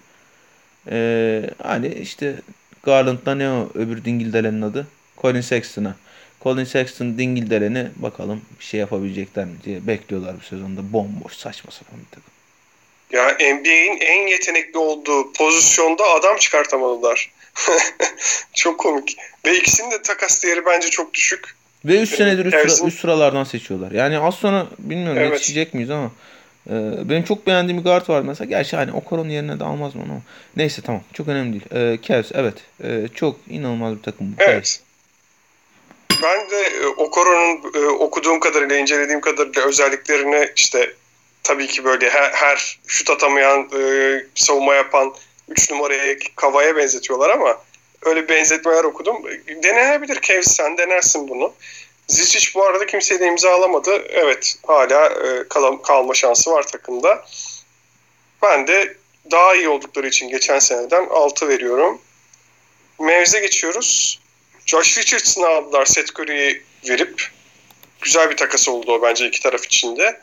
[0.91, 2.37] Ee, hani işte
[2.83, 4.87] Garland'da ne o öbür dingildelenin adı?
[5.19, 5.97] Colin Sexton'a.
[6.43, 10.93] Colin Sexton dingildeleni bakalım bir şey yapabilecekler mi diye bekliyorlar bu sezonda.
[10.93, 12.36] Bomboş saçma sapan bir takım.
[13.13, 17.31] Ya NBA'in en yetenekli olduğu pozisyonda adam çıkartamadılar.
[18.55, 19.17] çok komik.
[19.47, 21.57] Ve ikisinin de takas değeri bence çok düşük.
[21.85, 23.93] Ve 3 senedir üst, sıra, üst sıralardan seçiyorlar.
[23.93, 25.33] Yani az sonra bilmiyorum evet.
[25.33, 26.11] yetişecek miyiz ama
[26.71, 28.49] e, benim çok beğendiğim bir guard var mesela.
[28.49, 30.21] Gerçi hani Okoro'nun yerine de almaz mı ama.
[30.57, 31.03] Neyse tamam.
[31.13, 31.93] Çok önemli değil.
[31.93, 32.55] E, Cavs evet.
[32.85, 34.43] E, çok inanılmaz bir takım bu.
[34.43, 34.81] Evet.
[36.23, 40.95] Ben de e, Okoro'nun e, okuduğum kadarıyla, incelediğim kadarıyla özelliklerini işte
[41.47, 45.15] tabii ki böyle her, her şut atamayan, e, savunma yapan
[45.49, 47.63] 3 numaraya Kava'ya benzetiyorlar ama
[48.03, 49.25] öyle benzetmeler okudum.
[49.63, 51.53] Denenebilir Kevs sen denersin bunu.
[52.09, 54.05] Zizic bu arada kimseye de imza alamadı.
[54.09, 57.25] Evet hala e, kal- kalma şansı var takımda.
[58.43, 58.97] Ben de
[59.31, 62.01] daha iyi oldukları için geçen seneden 6 veriyorum.
[63.01, 64.21] Mevze geçiyoruz.
[64.67, 67.31] Josh Richardson'ı aldılar Seth Curry'i verip.
[68.01, 70.21] Güzel bir takas oldu o bence iki taraf içinde.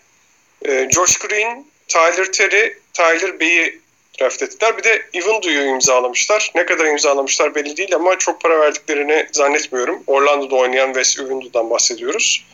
[0.66, 3.80] E, Josh Green, Tyler Terry, Tyler Bey'i
[4.20, 4.78] draft ettiler.
[4.78, 6.52] Bir de Ivandu'yu imzalamışlar.
[6.56, 10.04] Ne kadar imzalamışlar belli değil ama çok para verdiklerini zannetmiyorum.
[10.08, 12.46] Orlando'da oynayan Wes Ivandu'dan bahsediyoruz.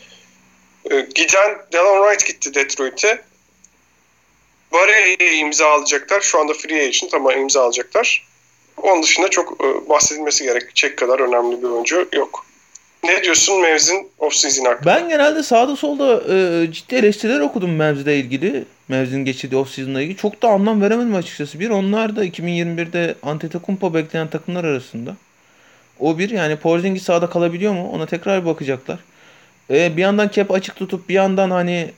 [0.91, 3.21] E, giden Delon Wright gitti Detroit'e.
[4.71, 6.21] Barre'yi imza alacaklar.
[6.21, 8.27] Şu anda free agent ama imza alacaklar.
[8.77, 12.45] Onun dışında çok e, bahsedilmesi gerekecek kadar önemli bir oyuncu yok.
[13.03, 14.95] Ne diyorsun Mavs'in off-season hakkında?
[14.95, 18.65] Ben genelde sağda solda e, ciddi eleştiriler okudum Mavs'le ilgili.
[18.87, 20.17] Mavs'in geçirdiği off-season'la ilgili.
[20.17, 21.59] Çok da anlam veremedim açıkçası.
[21.59, 25.15] Bir onlar da 2021'de Antetokounmpo bekleyen takımlar arasında.
[25.99, 27.89] O bir yani Porzingis sağda kalabiliyor mu?
[27.91, 28.99] Ona tekrar bakacaklar.
[29.69, 31.91] E, bir yandan cap açık tutup bir yandan hani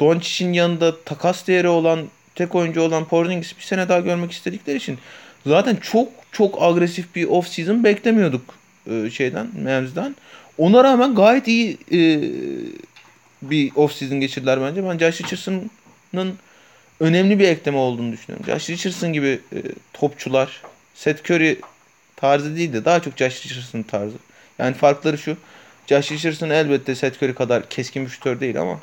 [0.00, 2.00] Doncic'in yanında takas değeri olan
[2.34, 4.98] tek oyuncu olan Porzingis bir sene daha görmek istedikleri için
[5.46, 8.54] zaten çok çok agresif bir off season beklemiyorduk
[8.90, 10.16] e, şeyden Mavs'den.
[10.58, 11.98] Ona rağmen gayet iyi e,
[13.42, 14.84] bir off season geçirdiler bence.
[14.84, 16.38] Ben Josh Richardson'ın
[17.00, 18.46] önemli bir ekleme olduğunu düşünüyorum.
[18.46, 19.58] Josh Richardson gibi e,
[19.92, 20.62] topçular
[20.94, 21.60] Seth Curry
[22.16, 24.16] tarzı değil de daha çok Josh Richardson tarzı.
[24.58, 25.36] Yani farkları şu.
[25.86, 28.80] Josh Richardson elbette Seth Curry kadar keskin bir şutör değil ama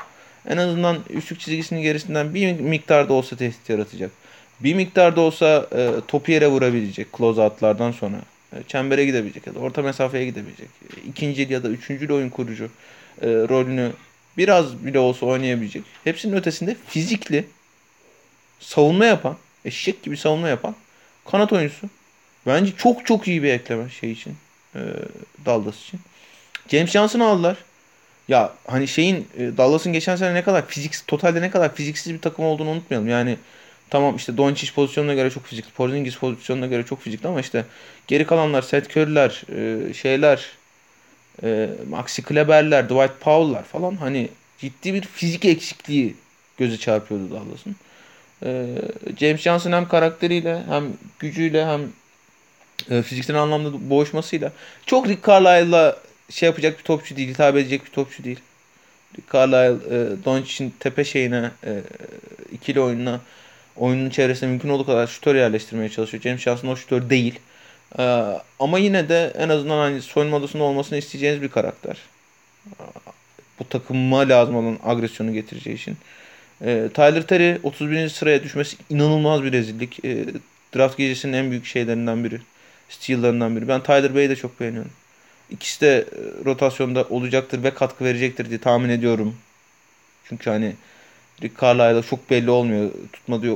[0.49, 4.11] en azından üçlük çizgisinin gerisinden bir miktarda olsa tehdit yaratacak.
[4.59, 8.17] Bir miktarda olsa e, topu yere vurabilecek closeoutlardan sonra.
[8.55, 10.67] E, çembere gidebilecek ya da orta mesafeye gidebilecek.
[10.83, 12.69] E, ikinci ya da üçüncü oyun kurucu
[13.21, 13.91] e, rolünü
[14.37, 15.83] biraz bile olsa oynayabilecek.
[16.03, 17.45] Hepsinin ötesinde fizikli,
[18.59, 20.75] savunma yapan, eşek gibi savunma yapan
[21.25, 21.89] kanat oyuncusu.
[22.47, 24.33] Bence çok çok iyi bir ekleme şey için.
[24.75, 24.79] E,
[25.45, 25.99] Dallas için.
[26.67, 27.57] James Johnson'ı aldılar.
[28.27, 32.21] Ya hani şeyin e, Dallas'ın geçen sene ne kadar fizik totalde ne kadar fiziksiz bir
[32.21, 33.09] takım olduğunu unutmayalım.
[33.09, 33.37] Yani
[33.89, 35.71] Tamam işte Doncic pozisyonuna göre çok fizikli.
[35.71, 37.65] Porzingis pozisyonuna göre çok fizikli ama işte
[38.07, 40.45] geri kalanlar Seth Curry'ler, e, şeyler,
[41.43, 46.15] e, Maxi Kleber'ler, Dwight Powell'lar falan hani ciddi bir fizik eksikliği
[46.57, 47.75] gözü çarpıyordu Dallas'ın.
[48.45, 48.65] E,
[49.19, 50.83] James Johnson hem karakteriyle hem
[51.19, 51.81] gücüyle hem
[52.89, 54.51] e, fiziksel anlamda boğuşmasıyla
[54.85, 55.97] çok Rick Carlisle'la
[56.29, 58.39] şey yapacak bir topçu değil, hitap edecek bir topçu değil.
[59.17, 61.51] Rick Carlisle e, Doncic'in tepe şeyine
[62.51, 63.21] ikili oyununa
[63.75, 66.23] oyunun çevresine mümkün olduğu kadar şutör yerleştirmeye çalışıyor.
[66.23, 67.39] James Johnson o şutör değil.
[67.99, 68.25] Ee,
[68.59, 71.97] ama yine de en azından hani soyunma odasında olmasını isteyeceğiniz bir karakter.
[73.59, 75.97] Bu takıma lazım olan agresyonu getireceği için.
[76.61, 78.09] Ee, Tyler Terry 31.
[78.09, 80.05] sıraya düşmesi inanılmaz bir rezillik.
[80.05, 80.25] Ee,
[80.75, 82.41] draft gecesinin en büyük şeylerinden biri.
[82.89, 83.67] Steal'larından biri.
[83.67, 84.91] Ben Tyler Bey'i de çok beğeniyorum.
[85.49, 89.35] İkisi de e, rotasyonda olacaktır ve katkı verecektir diye tahmin ediyorum.
[90.29, 90.75] Çünkü hani
[91.41, 92.89] Rick Carlisle'da çok belli olmuyor.
[93.13, 93.55] Tutmadığı,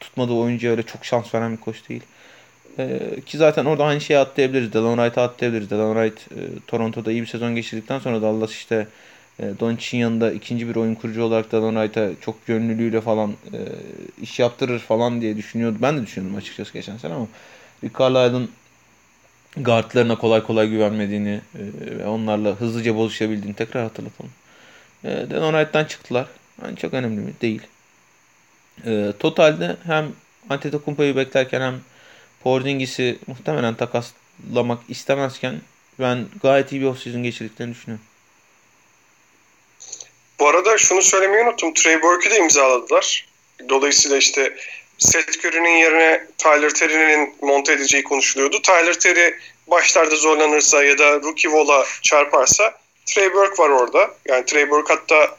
[0.00, 2.02] tutmadığı oyuncuya öyle çok şans veren bir koç değil.
[2.78, 4.72] Ee, ki zaten orada aynı şeyi atlayabiliriz.
[4.72, 5.70] Delon Wright'a atlayabiliriz.
[5.70, 8.86] Delon Wright e, Toronto'da iyi bir sezon geçirdikten sonra Dallas işte
[9.40, 13.58] e, Doncic'in yanında ikinci bir oyun kurucu olarak Delon Wright'a çok yönlülüğüyle falan e,
[14.22, 15.78] iş yaptırır falan diye düşünüyordum.
[15.82, 17.26] Ben de düşünüyordum açıkçası geçen sene ama
[17.84, 18.50] Rick Carlisle'ın
[19.56, 24.30] guardlarına kolay kolay güvenmediğini e, ve onlarla hızlıca bozuşabildiğini tekrar hatırlatalım.
[25.04, 26.26] E, Delon Wright'tan çıktılar.
[26.62, 27.32] Yani çok önemli mi?
[27.40, 27.62] Değil.
[28.86, 30.12] E, totalde hem
[30.50, 31.80] Antetokounmpo'yu beklerken hem
[32.42, 35.60] Porzingis'i muhtemelen takaslamak istemezken
[35.98, 38.04] ben gayet iyi bir offseason geçirdiklerini düşünüyorum.
[40.40, 41.74] Bu arada şunu söylemeyi unuttum.
[41.74, 43.26] Trey Burke'ü de imzaladılar.
[43.68, 44.56] Dolayısıyla işte
[44.98, 48.62] Seth Curry'nin yerine Tyler Terry'nin monte edeceği konuşuluyordu.
[48.62, 52.74] Tyler Terry başlarda zorlanırsa ya da rookie wall'a çarparsa
[53.06, 54.14] Trey Burke var orada.
[54.28, 55.36] Yani Trey Burke hatta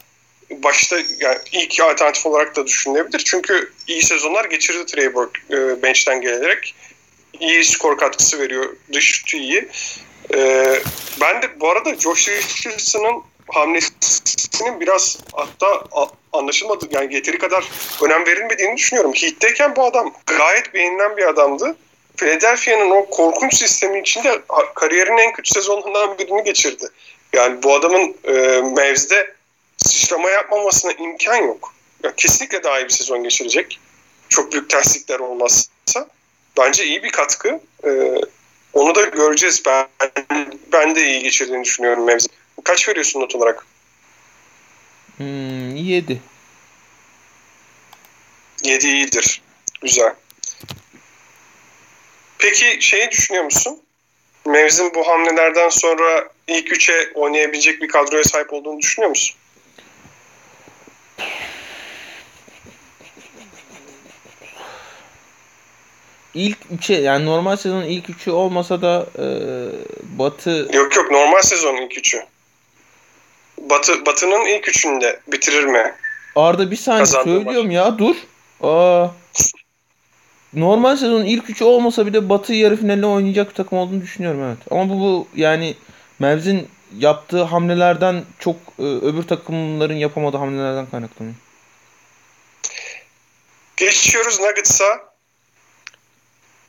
[0.52, 3.20] başta yani ilk alternatif olarak da düşünülebilir.
[3.20, 6.76] Çünkü iyi sezonlar geçirdi Trey Burke e, bench'ten gelerek.
[7.40, 8.76] İyi skor katkısı veriyor.
[8.94, 9.68] Dış şutu iyi.
[10.34, 10.66] E,
[11.22, 15.84] ben de bu arada Josh Richardson'ın hamlesinin biraz hatta
[16.34, 17.66] anlaşılmadı yani yeteri kadar
[18.04, 19.14] önem verilmediğini düşünüyorum.
[19.14, 21.76] Heat'teyken bu adam gayet beğenilen bir adamdı.
[22.18, 24.42] Philadelphia'nın o korkunç sistemi içinde
[24.76, 26.86] kariyerinin en kötü sezonlarından birini geçirdi.
[27.34, 29.37] Yani bu adamın e, mevzide
[29.88, 31.74] sıçrama yapmamasına imkan yok.
[32.04, 33.80] Ya kesinlikle daha iyi bir sezon geçirecek.
[34.30, 36.08] Çok büyük terslikler olmazsa.
[36.58, 37.60] Bence iyi bir katkı.
[37.84, 38.16] Ee,
[38.74, 39.64] onu da göreceğiz.
[39.66, 39.88] Ben
[40.74, 42.28] ben de iyi geçirdiğini düşünüyorum mevzi.
[42.64, 43.66] Kaç veriyorsun not olarak?
[45.18, 46.22] Hmm, 7.
[48.64, 49.42] 7 iyidir.
[49.82, 50.14] Güzel.
[52.40, 53.82] Peki şeyi düşünüyor musun?
[54.46, 59.36] Mevzin bu hamlelerden sonra ilk üçe oynayabilecek bir kadroya sahip olduğunu düşünüyor musun?
[66.34, 69.26] İlk üçe yani normal sezonun ilk üçü olmasa da e,
[70.20, 72.24] Batı Yok yok normal sezonun ilk üçü.
[73.58, 75.94] Batı Batı'nın ilk üçünde bitirir mi?
[76.36, 77.74] Arda bir saniye Kazandı söylüyorum var.
[77.74, 78.16] ya dur.
[78.62, 79.08] Aa.
[80.54, 84.58] Normal sezonun ilk üçü olmasa bile Batı yarı finalde oynayacak bir takım olduğunu düşünüyorum evet.
[84.72, 85.76] Ama bu, bu yani
[86.20, 86.68] Mavs'in
[86.98, 91.36] yaptığı hamlelerden çok e, öbür takımların yapamadığı hamlelerden kaynaklanıyor.
[93.78, 95.07] Geçiyoruz Nuggets'a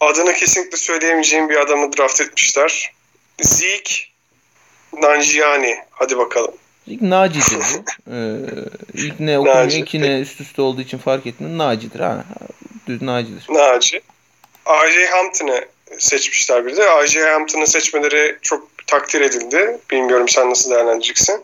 [0.00, 2.92] adını kesinlikle söyleyemeyeceğim bir adamı draft etmişler.
[3.40, 3.94] Zeke
[4.92, 5.76] Nanjiani.
[5.90, 6.54] Hadi bakalım.
[6.86, 8.10] İlk Naci'dir bu.
[8.14, 8.36] ee,
[8.94, 9.78] ilk ne okumuyor, Naci.
[9.80, 11.58] iki ne üst üste olduğu için fark etmiyor.
[11.58, 12.00] Naci'dir.
[12.00, 12.24] Ha.
[12.86, 13.46] Düz Naci'dir.
[13.48, 14.00] Naci.
[14.66, 15.06] R.J.
[15.06, 15.64] Hampton'ı
[15.98, 16.82] seçmişler bir de.
[16.82, 17.20] R.J.
[17.20, 19.78] Hampton'ı seçmeleri çok takdir edildi.
[19.90, 21.42] Bilmiyorum sen nasıl değerlendireceksin.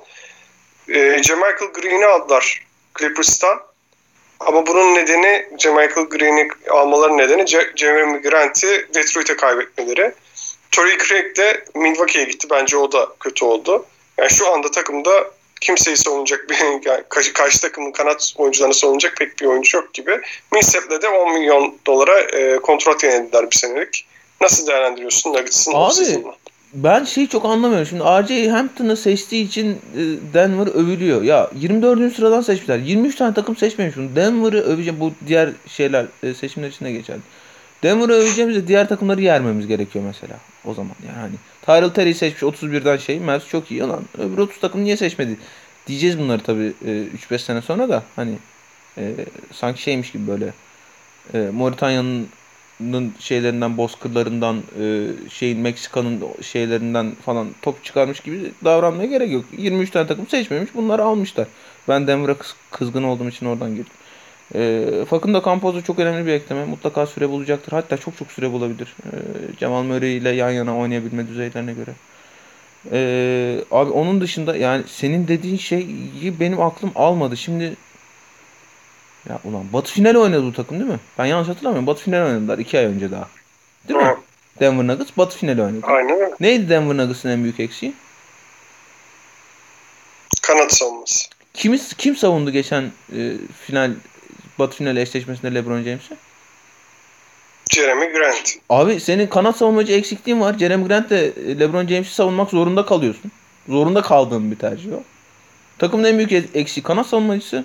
[0.89, 2.63] Ee, Michael Green'i aldılar
[2.99, 3.61] Clippers'tan.
[4.41, 10.13] Ama bunun nedeni Michael Green'i almaların nedeni Jeremy Grant'i Detroit'e kaybetmeleri.
[10.73, 12.47] Torrey Craig de Milwaukee'ye gitti.
[12.51, 13.87] Bence o da kötü oldu.
[14.19, 15.31] Yani şu anda takımda
[15.61, 16.59] kimseyi savunacak bir
[16.91, 20.21] yani karşı, karşı takımın kanat oyuncularını savunacak pek bir oyuncu yok gibi.
[20.53, 24.07] Millsap'le de 10 milyon dolara e, kontrat yenildiler bir senelik.
[24.41, 26.25] Nasıl değerlendiriyorsun Nuggets'ın Abi
[26.75, 27.87] ben şeyi çok anlamıyorum.
[27.87, 28.49] Şimdi R.J.
[28.51, 30.01] Hampton'ı seçtiği için e,
[30.35, 31.23] Denver övülüyor.
[31.23, 32.15] Ya 24.
[32.17, 32.79] sıradan seçmişler.
[32.79, 34.17] 23 tane takım seçmemiş bunu.
[34.17, 35.01] Denver'ı öveceğim.
[35.01, 37.17] Bu diğer şeyler e, seçimler içinde geçer.
[37.83, 40.39] Denver'ı öveceğimiz diğer takımları yermemiz gerekiyor mesela.
[40.65, 41.35] O zaman yani hani.
[41.63, 43.21] Tyrell Terry seçmiş 31'den şey.
[43.21, 44.03] Mavs çok iyi lan.
[44.19, 45.37] Öbür 30 takım niye seçmedi?
[45.87, 46.73] Diyeceğiz bunları tabii
[47.31, 48.35] 3-5 sene sonra da hani
[48.99, 49.15] e,
[49.53, 50.53] sanki şeymiş gibi böyle
[51.35, 52.29] e, Moritanya'nın
[53.19, 59.45] şeylerinden, bozkırlarından, e, şeyin Meksika'nın şeylerinden falan top çıkarmış gibi davranmaya gerek yok.
[59.59, 60.75] 23 tane takım seçmemiş.
[60.75, 61.47] Bunları almışlar.
[61.89, 63.93] Ben Denver'a kız, kızgın olduğum için oradan girdim.
[64.55, 66.65] E, Campos da çok önemli bir ekleme.
[66.65, 67.73] Mutlaka süre bulacaktır.
[67.73, 68.97] Hatta çok çok süre bulabilir.
[69.05, 69.17] E,
[69.57, 71.91] Cemal Murray ile yan yana oynayabilme düzeylerine göre.
[72.93, 77.37] E, abi onun dışında yani senin dediğin şeyi benim aklım almadı.
[77.37, 77.77] Şimdi
[79.29, 81.01] ya ulan Batı finali oynadı bu takım değil mi?
[81.19, 81.87] Ben yanlış hatırlamıyorum.
[81.87, 83.29] Batı finali oynadılar iki ay önce daha.
[83.89, 84.05] Değil mi?
[84.05, 84.17] Ha,
[84.61, 85.87] Denver Nuggets Batı finali oynadı.
[85.87, 86.35] aynen öyle.
[86.41, 87.95] Neydi Denver Nuggets'ın en büyük eksiği?
[90.43, 91.29] Kanat savunması.
[91.55, 92.83] Kimi, kim savundu geçen
[93.17, 93.33] e,
[93.67, 93.91] final
[94.59, 96.17] Batı finali eşleşmesinde LeBron James'i?
[97.71, 98.57] Jeremy Grant.
[98.69, 100.59] Abi senin kanat savunmacı eksikliğin var.
[100.59, 103.33] Jeremy Grant de e, LeBron James'i savunmak zorunda kalıyorsun.
[103.69, 105.03] Zorunda kaldığın bir tercih o.
[105.79, 107.65] Takımın en büyük eksiği kanat savunmacısı.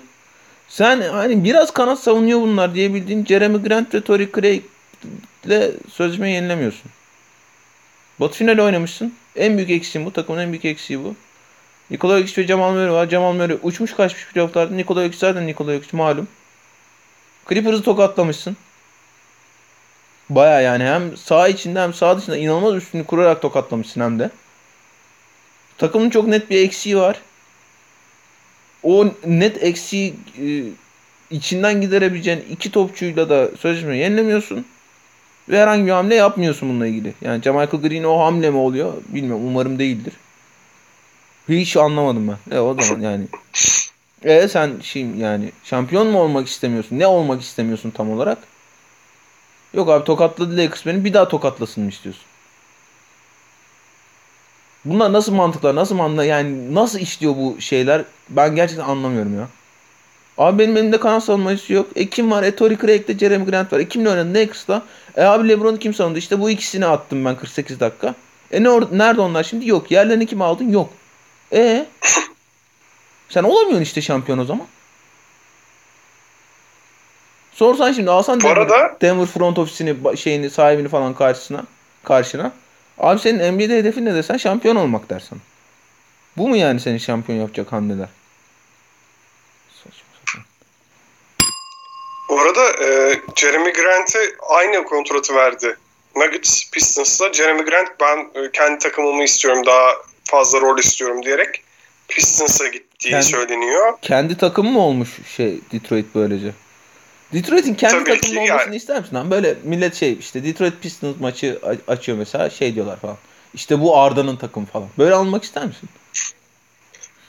[0.70, 4.62] Sen hani biraz kanat savunuyor bunlar diyebildiğin Jeremy Grant ve Torrey Craig
[5.44, 6.90] ile sözleşmeyi yenilemiyorsun.
[8.20, 9.14] Batı finali oynamışsın.
[9.36, 10.12] En büyük eksiğin bu.
[10.12, 11.14] Takımın en büyük eksiği bu.
[11.90, 13.08] Nikola Jokic ve Jamal Murray var.
[13.08, 14.74] Jamal Murray uçmuş kaçmış playofflarda.
[14.74, 16.28] Nikola Jokic zaten Nikola Jokic malum.
[17.48, 18.56] Clippers'ı tokatlamışsın.
[20.30, 24.30] Baya yani hem sağ içinde hem sağ dışında inanılmaz üstünü kurarak tokatlamışsın hem de.
[25.78, 27.20] Takımın çok net bir eksiği var.
[28.82, 30.44] O net eksiği e,
[31.30, 34.66] içinden giderebileceğin iki topçuyla da sözleşmeyi yenilemiyorsun.
[35.48, 37.14] Ve herhangi bir hamle yapmıyorsun bununla ilgili.
[37.20, 38.92] Yani Jamichael Green o hamle mi oluyor?
[39.08, 39.46] Bilmiyorum.
[39.46, 40.14] Umarım değildir.
[41.48, 42.56] Hiç anlamadım ben.
[42.56, 43.24] E o zaman yani.
[44.22, 46.98] E sen şimdi yani şampiyon mu olmak istemiyorsun?
[46.98, 48.38] Ne olmak istemiyorsun tam olarak?
[49.74, 52.24] Yok abi tokatladı Lakers beni bir daha tokatlasın mı istiyorsun?
[54.84, 55.74] Bunlar nasıl mantıklar?
[55.74, 56.24] Nasıl mantıklar?
[56.24, 58.04] Yani nasıl işliyor bu şeyler?
[58.28, 59.48] Ben gerçekten anlamıyorum ya.
[60.38, 61.86] Abi benim elimde kanat savunmacısı yok.
[61.96, 62.42] E kim var?
[62.42, 63.78] E Torrey Craig'de Jeremy Grant var.
[63.78, 64.34] E kimle oynadı?
[64.34, 64.82] Lakers'la.
[65.16, 66.18] E abi LeBron'u kim savundu?
[66.18, 68.14] İşte bu ikisini attım ben 48 dakika.
[68.52, 69.68] E ne or- nerede onlar şimdi?
[69.68, 69.90] Yok.
[69.90, 70.68] Yerlerini kim aldın?
[70.72, 70.90] Yok.
[71.52, 71.86] E
[73.28, 74.66] sen olamıyorsun işte şampiyon o zaman.
[77.52, 81.64] Sorsan şimdi alsan Denver, arada- Denver front ofisini şeyini sahibini falan karşısına
[82.04, 82.52] karşına.
[83.00, 85.38] Abi senin NBA'de hedefin ne desen şampiyon olmak dersen.
[86.36, 88.08] Bu mu yani seni şampiyon yapacak hamleler?
[92.28, 95.76] Bu arada e, Jeremy Grant'e aynı kontratı verdi.
[96.16, 99.92] Nuggets Pistons'la Jeremy Grant ben e, kendi takımımı istiyorum daha
[100.24, 101.62] fazla rol istiyorum diyerek
[102.08, 103.98] Pistons'a gittiği Kendi- söyleniyor.
[104.02, 106.52] Kendi takımı mı olmuş şey Detroit böylece?
[107.32, 108.52] Detroit'in kendi Tabii takımı yani.
[108.52, 109.14] olmasını ister misin?
[109.16, 109.30] lan?
[109.30, 113.16] Böyle millet şey işte Detroit Pistons maçı açıyor mesela şey diyorlar falan.
[113.54, 114.88] İşte bu Arda'nın takımı falan.
[114.98, 115.88] Böyle almak ister misin?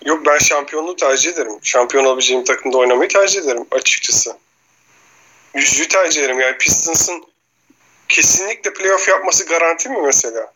[0.05, 1.53] Yok ben şampiyonluğu tercih ederim.
[1.61, 4.37] Şampiyon olabileceğim takımda oynamayı tercih ederim açıkçası.
[5.55, 6.39] Yüzüğü tercih ederim.
[6.39, 7.23] Yani Pistons'ın
[8.09, 10.53] kesinlikle playoff yapması garanti mi mesela?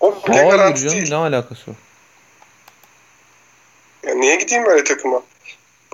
[0.00, 1.08] O bile Hayır garanti canım değil.
[1.08, 1.76] ne alakası var?
[4.06, 5.22] Ya niye gideyim böyle takıma?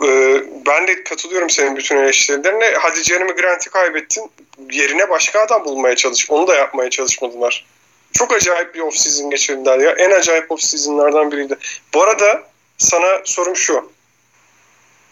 [0.04, 2.74] Ee, ben de katılıyorum senin bütün eleştirilerine.
[2.78, 4.30] Hadi Jeremy Grant'i kaybettin.
[4.72, 6.30] Yerine başka adam bulmaya çalış.
[6.30, 7.66] Onu da yapmaya çalışmadılar.
[8.12, 9.90] Çok acayip bir off-season geçirdiler ya.
[9.90, 11.56] En acayip off-season'lardan biriydi.
[11.94, 12.42] Bu arada
[12.78, 13.92] sana sorum şu.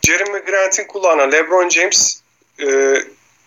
[0.07, 2.21] Jeremy Grant'in kulağına LeBron James
[2.61, 2.97] e,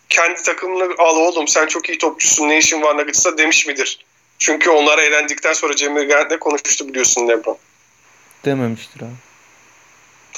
[0.09, 4.05] kendi takımını al oğlum sen çok iyi topçusun ne işin var Nuggets'ta demiş midir?
[4.39, 7.57] Çünkü onlar eğlendikten sonra Jeremy Grant'le konuştu biliyorsun LeBron.
[8.45, 9.28] Dememiştir abi.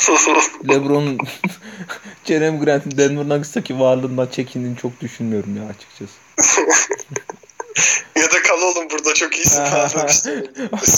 [0.69, 1.17] LeBron'un
[2.25, 6.13] Jeremy Grant'in Denver Nuggets'taki varlığından çekindiğini çok düşünmüyorum ya açıkçası.
[8.21, 9.63] ya da kal oğlum burada çok iyisin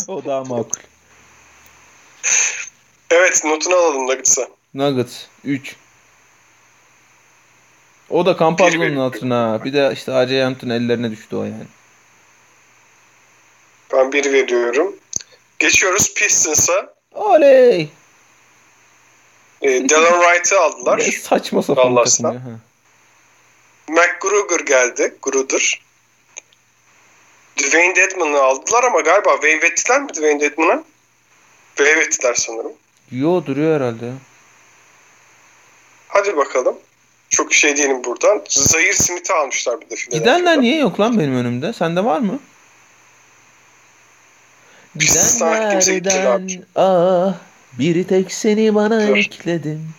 [0.08, 0.80] o daha makul.
[3.10, 4.48] Evet notunu alalım Nuggets'a.
[4.74, 5.76] Nuggets 3.
[8.10, 9.64] O da Campazzo'nun altına.
[9.66, 11.68] Bir de işte AJ Hampton ellerine düştü o yani.
[13.94, 14.96] Ben bir veriyorum.
[15.60, 16.94] Geçiyoruz Pistons'a.
[17.12, 17.90] Oley!
[19.64, 21.00] E, Delon Wright'ı Ne aldılar.
[21.00, 21.94] saçma sapan takım
[22.34, 22.42] ya.
[23.88, 25.16] McGruger geldi.
[25.22, 25.82] Gruder.
[27.58, 30.84] Dwayne Dedman'ı aldılar ama galiba waive ettiler mi Dwayne Dedman'ı?
[31.78, 32.72] Waive ettiler sanırım.
[33.12, 34.12] Yo duruyor herhalde.
[36.08, 36.76] Hadi bakalım.
[37.30, 38.42] Çok şey değilim buradan.
[38.50, 39.96] Zahir Smith'i almışlar bir de.
[39.96, 40.62] Gidenler Philadelphia'da.
[40.62, 41.74] niye yok lan benim önümde?
[41.74, 42.40] Sende var mı?
[44.96, 47.34] Gidenlerden ah
[47.80, 49.18] bir tek seni bana Dur.
[49.18, 49.90] ekledim.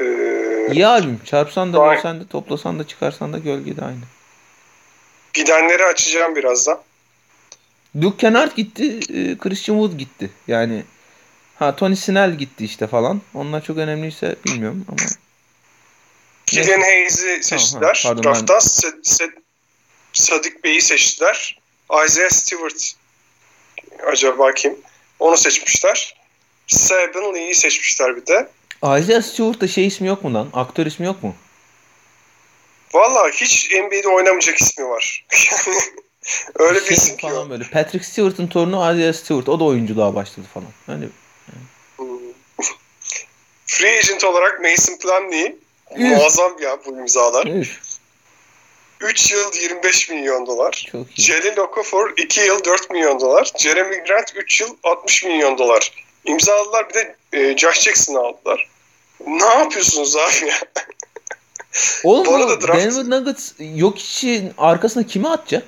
[0.00, 1.20] Ee, İyi albüm.
[1.24, 1.96] Çarpsan da Vay.
[1.96, 4.00] bölsen de toplasan da çıkarsan da gölgede aynı.
[5.32, 6.80] gidenleri açacağım birazdan.
[8.02, 8.84] Luke Kennard gitti.
[9.14, 10.30] e, Christian Wood gitti.
[10.48, 10.84] Yani
[11.58, 13.22] ha Tony Snell gitti işte falan.
[13.34, 14.96] Onlar çok önemliyse bilmiyorum ama.
[16.46, 18.00] Killian Hayes'i seçtiler.
[18.04, 19.38] pardon, Draft'tan Se- Se-
[20.12, 21.58] Sadık Bey'i seçtiler.
[22.06, 22.92] Isaiah Stewart
[24.12, 24.76] acaba kim?
[25.20, 26.16] Onu seçmişler.
[26.66, 28.48] Saban Lee'yi seçmişler bir de.
[29.00, 30.48] Isaiah Stewart'ta şey ismi yok mu lan?
[30.52, 31.34] Aktör ismi yok mu?
[32.94, 35.26] Valla hiç NBA'de oynamayacak ismi var.
[36.58, 37.50] Öyle bir Şey isim falan o.
[37.50, 37.64] böyle.
[37.64, 39.48] Patrick Stewart'ın torunu Isaiah Stewart.
[39.48, 40.68] O da oyunculuğa başladı falan.
[40.86, 41.08] Hani
[41.96, 42.06] Hmm.
[43.66, 45.56] Free agent olarak Mason Plumlee
[45.96, 47.46] muazzam ya bu imzalar.
[47.46, 47.80] üf,
[49.00, 50.86] 3 yıl 25 milyon dolar.
[51.14, 53.52] Jelly Okafor 2 yıl 4 milyon dolar.
[53.58, 55.92] Jeremy Grant 3 yıl 60 milyon dolar.
[56.24, 58.68] İmzaladılar bir de e, Josh Jackson'ı aldılar.
[59.26, 60.54] Ne yapıyorsunuz abi ya?
[62.04, 65.64] Oğlum Bu arada draft- Denver Nuggets yok için arkasına kimi atacak?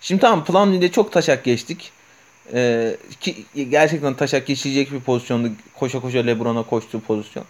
[0.00, 1.92] Şimdi tamam Plumlee'de çok taşak geçtik.
[2.52, 5.48] Ee, ki gerçekten taşak geçilecek bir pozisyondu.
[5.78, 7.44] Koşa koşa LeBron'a koştuğu pozisyon.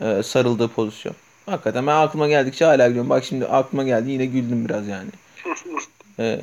[0.00, 1.14] Ee, sarıldığı pozisyon.
[1.46, 3.10] Hakikaten ben aklıma geldikçe hala gülüyorum.
[3.10, 5.10] Bak şimdi aklıma geldi yine güldüm biraz yani.
[6.18, 6.40] Ee,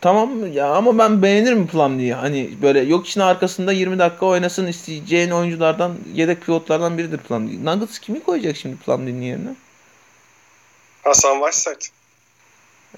[0.00, 2.14] tamam ya ama ben beğenirim Plumlee'yi.
[2.14, 7.64] Hani böyle yok için arkasında 20 dakika oynasın isteyeceğin oyunculardan yedek pivotlardan biridir Plumlee.
[7.64, 9.54] Nuggets kimi koyacak şimdi Plumlee'nin yerine?
[11.04, 11.92] Hasan Whiteside.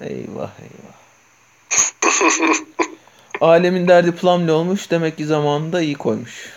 [0.01, 1.01] Eyvah eyvah.
[3.41, 4.91] Alemin derdi Plumlee olmuş.
[4.91, 6.49] Demek ki zamanında iyi koymuş.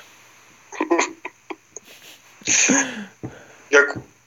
[3.70, 3.80] Ya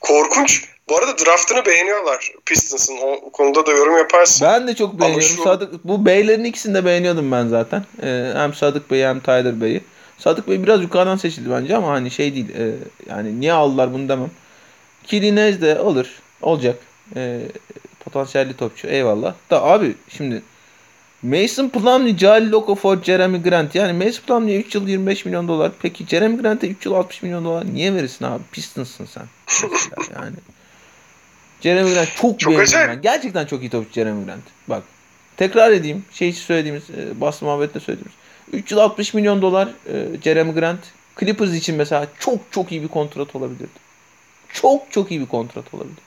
[0.08, 0.64] korkunç.
[0.90, 2.98] Bu arada draftını beğeniyorlar Pistons'ın.
[3.24, 4.48] O konuda da yorum yaparsın.
[4.48, 5.28] Ben de çok beğeniyorum.
[5.36, 7.84] şu- Sadık, bu beylerin ikisini de beğeniyordum ben zaten.
[8.04, 9.82] Ee, hem Sadık Bey'i hem Tyler Bey'i.
[10.18, 12.50] Sadık Bey biraz yukarıdan seçildi bence ama hani şey değil.
[12.50, 12.72] e,
[13.10, 14.32] yani niye aldılar bunu demem.
[15.04, 16.08] Kilinez de olur.
[16.42, 16.76] Olacak.
[17.16, 17.40] E,
[18.06, 18.88] potansiyelli topçu.
[18.88, 19.34] Eyvallah.
[19.52, 20.42] Da abi şimdi
[21.24, 23.76] Mason Plumlee, Jalil Okafor, Jeremy Grant.
[23.76, 25.72] Yani Mason Plumlee'ye 3 yıl 25 milyon dolar.
[25.82, 28.44] Peki Jeremy Grant'e 3 yıl 60 milyon dolar niye verirsin abi?
[28.52, 29.24] Pistons'ın sen.
[30.16, 30.36] Yani.
[31.62, 33.02] Jeremy Grant çok, Çok beğendim ben.
[33.02, 34.44] Gerçekten çok iyi topçu Jeremy Grant.
[34.68, 34.84] Bak
[35.38, 36.06] tekrar edeyim.
[36.12, 38.14] Şey söylediğimiz, e, Boston muhabbette söylediğimiz.
[38.54, 40.80] 3 yıl 60 milyon dolar e, Jeremy Grant.
[41.20, 43.80] Clippers için mesela çok çok iyi bir kontrat olabilirdi.
[44.54, 46.02] Çok çok iyi bir kontrat olabilirdi.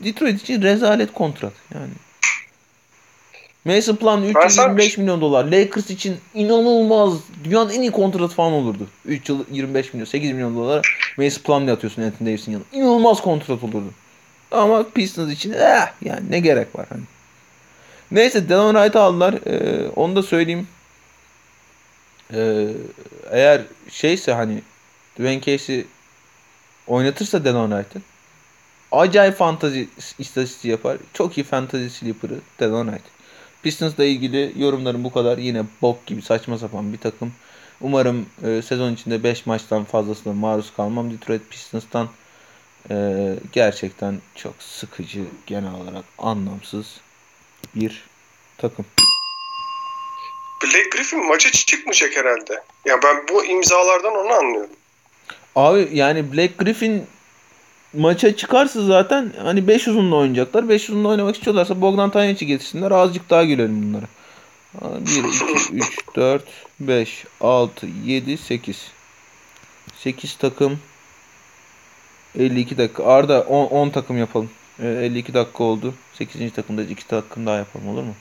[0.00, 1.92] Detroit için rezalet kontrat yani.
[3.64, 5.44] Mason Ben 325 milyon dolar.
[5.44, 7.14] Lakers için inanılmaz.
[7.44, 8.88] Dünyanın en iyi kontratı falan olurdu.
[9.04, 10.82] 3 yıl 25 milyon, 8 milyon dolara
[11.16, 12.66] Mason Plumlee atıyorsun Anthony Davis'in yanına.
[12.72, 13.90] İnanılmaz kontrat olurdu.
[14.50, 17.02] Ama Pistons için eh, yani ne gerek var hani.
[18.10, 19.34] Neyse Delon Wright'ı aldılar.
[19.46, 20.68] Ee, onu da söyleyeyim.
[22.34, 22.66] Ee,
[23.30, 24.62] eğer şeyse hani
[25.14, 25.86] Dwayne Casey
[26.86, 28.00] oynatırsa Delon Wright'ı
[28.92, 29.88] acayip fantazi
[30.18, 30.96] istatistiği yapar.
[31.14, 33.19] Çok iyi fantazi sleeper'ı Delon Wright.
[33.62, 35.38] Pistons'la ilgili yorumlarım bu kadar.
[35.38, 37.32] Yine bok gibi saçma sapan bir takım.
[37.80, 41.12] Umarım e, sezon içinde 5 maçtan fazlasına maruz kalmam.
[41.12, 42.08] Detroit Pistons'tan
[42.90, 42.94] e,
[43.52, 47.00] gerçekten çok sıkıcı, genel olarak anlamsız
[47.74, 48.04] bir
[48.58, 48.86] takım.
[50.62, 52.62] Blake Griffin maça çıkmayacak herhalde.
[52.84, 54.76] Ya ben bu imzalardan onu anlıyorum.
[55.56, 57.06] Abi yani Black Griffin
[57.92, 60.68] maça çıkarsa zaten hani 5 uzunla oynayacaklar.
[60.68, 62.90] 5 uzunla oynamak istiyorlarsa Bogdan Tanyaç'ı getirsinler.
[62.90, 64.06] Azıcık daha gülelim bunlara.
[64.74, 66.44] 1, 2, 3, 4,
[66.80, 68.90] 5, 6, 7, 8.
[69.98, 70.78] 8 takım.
[72.38, 73.04] 52 dakika.
[73.04, 74.50] Arda 10, 10 takım yapalım.
[74.82, 75.94] Ee, 52 dakika oldu.
[76.14, 76.52] 8.
[76.52, 78.14] takımda 2 takım daha yapalım olur mu?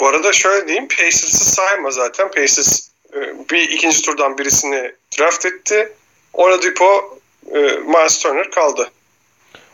[0.00, 0.88] Bu arada şöyle diyeyim.
[0.88, 2.30] Pacers'ı sayma zaten.
[2.30, 3.18] Pacers e,
[3.50, 5.92] bir ikinci turdan birisini draft etti.
[6.32, 7.17] Oladipo,
[7.54, 8.90] e, Miles Turner kaldı.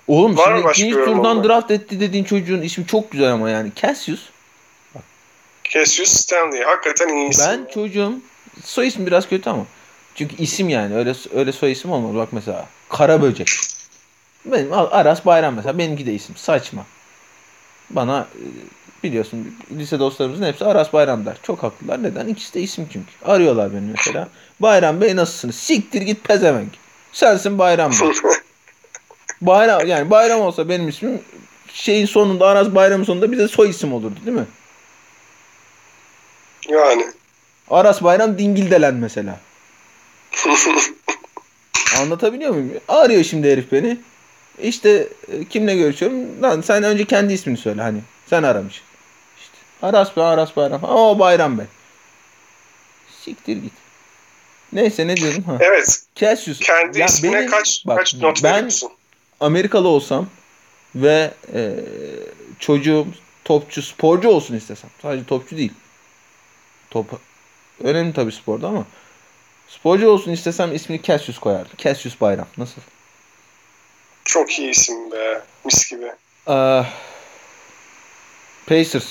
[0.08, 3.72] Oğlum Var şimdi ikinci turdan draft etti dediğin çocuğun ismi çok güzel ama yani.
[3.76, 4.20] Cassius.
[5.64, 6.62] Cassius Stanley.
[6.62, 7.46] Hakikaten iyi isim.
[7.48, 8.12] Ben çocuğum
[8.64, 9.66] soy ismi biraz kötü ama.
[10.14, 12.14] Çünkü isim yani öyle öyle soy isim olmaz.
[12.14, 13.48] Bak mesela Kara Böcek.
[14.44, 16.86] Benim Aras Bayram mesela benimki de isim saçma.
[17.90, 18.44] Bana e,
[19.02, 21.36] biliyorsun lise dostlarımızın hepsi Aras Bayram der.
[21.42, 22.02] Çok haklılar.
[22.02, 22.28] Neden?
[22.28, 23.10] İkisi de isim çünkü.
[23.24, 24.28] Arıyorlar beni mesela.
[24.60, 25.54] Bayram Bey nasılsınız?
[25.54, 26.83] Siktir git pezevenk.
[27.14, 28.12] Sensin Bayram Bey.
[29.40, 31.20] Bayram yani Bayram olsa benim ismim
[31.72, 34.46] şeyin sonunda Aras Bayram'ın sonunda bize soy isim olurdu değil mi?
[36.68, 37.06] yani.
[37.70, 39.40] Aras Bayram Dingildelen mesela.
[42.00, 42.70] Anlatabiliyor muyum?
[42.88, 43.98] Arıyor şimdi herif beni.
[44.62, 46.42] İşte e, kimle görüşüyorum?
[46.42, 47.98] Lan sen önce kendi ismini söyle hani.
[48.26, 48.82] Sen aramış.
[49.40, 50.84] İşte Aras Bey, Aras Bayram.
[50.84, 51.66] Aa, O Bayram Bey.
[53.24, 53.72] Siktir git.
[54.74, 55.42] Neyse ne diyordum?
[55.44, 55.56] Ha.
[55.60, 56.02] Evet.
[56.14, 56.58] Cassius.
[56.60, 58.92] Kendi Ya ismine benim- kaç bak, kaç not ben veriyorsun?
[59.40, 60.26] Amerikalı olsam
[60.94, 61.74] ve e,
[62.58, 63.06] çocuğum
[63.44, 64.90] topçu, sporcu olsun istesem.
[65.02, 65.72] Sadece topçu değil.
[66.90, 67.06] Top
[67.84, 68.84] önemli tabii sporda ama
[69.68, 71.72] sporcu olsun istesem ismini Cassius koyardım.
[71.78, 72.46] Cassius Bayram.
[72.58, 72.80] Nasıl?
[74.24, 75.42] Çok iyi isim be.
[75.64, 76.12] Mis gibi.
[76.46, 76.86] Ah,
[78.66, 79.06] Pacers.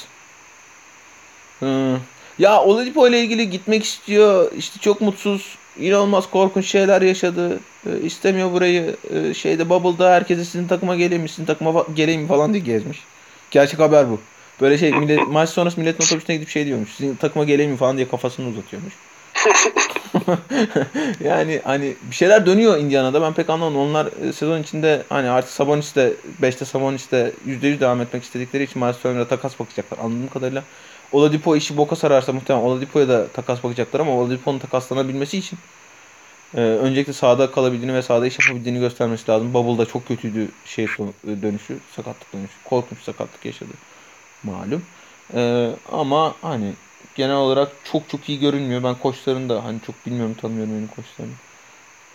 [1.60, 2.00] Hı.
[2.40, 4.52] Ya Oladipo ile ilgili gitmek istiyor.
[4.58, 5.58] İşte çok mutsuz.
[5.80, 7.60] inanılmaz korkunç şeyler yaşadı.
[7.86, 8.96] E, istemiyor burayı.
[9.14, 13.00] E, şeyde Bubble'da herkese sizin takıma geleyim mi, sizin takıma geleyim mi falan diye gezmiş.
[13.52, 14.20] Gerçek haber bu.
[14.62, 16.90] Böyle şey millet, maç sonrası milletin otobüsüne gidip şey diyormuş.
[16.98, 18.94] Sizin takıma geleyim mi falan diye kafasını uzatıyormuş.
[21.24, 23.22] yani hani bir şeyler dönüyor Indiana'da.
[23.22, 23.78] Ben pek anlamadım.
[23.80, 28.64] Onlar e, sezon içinde hani artık Sabonis de 5'te Sabonis de %100 devam etmek istedikleri
[28.64, 29.98] için Miles Turner'a takas bakacaklar.
[29.98, 30.64] Anladığım kadarıyla
[31.14, 35.60] Oladipo işi boka sararsa muhtemelen Oladipo'ya da takas bakacaklar ama Oladipo'nun takaslanabilmesi için
[36.54, 39.54] e, öncelikle sahada kalabildiğini ve sahada iş yapabildiğini göstermesi lazım.
[39.54, 40.88] Bubble'da çok kötüydü şey
[41.44, 42.64] dönüşü, sakatlık dönüşü.
[42.64, 43.74] Korkunç sakatlık yaşadı
[44.44, 44.86] malum.
[45.36, 46.78] E, ama hani
[47.16, 48.84] genel olarak çok çok iyi görünmüyor.
[48.84, 51.36] Ben koçlarını da hani çok bilmiyorum tanımıyorum benim koçlarını.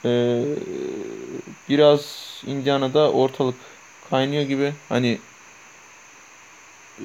[0.05, 0.57] Ee,
[1.68, 3.61] biraz Indiana'da ortalık
[4.01, 4.74] kaynıyor gibi.
[4.88, 5.22] Hani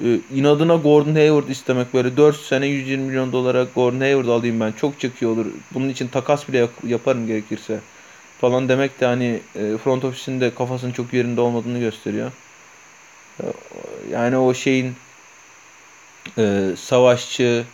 [0.04, 4.72] e, inadına Gordon Hayward istemek böyle 4 sene 120 milyon dolara Gordon Hayward alayım ben
[4.72, 5.46] çok iyi olur.
[5.74, 7.80] Bunun için takas bile yaparım gerekirse
[8.40, 12.32] falan demek de hani e, front ofisinin de kafasının çok yerinde olmadığını gösteriyor.
[14.10, 14.94] Yani o şeyin
[16.38, 17.64] e, savaşçı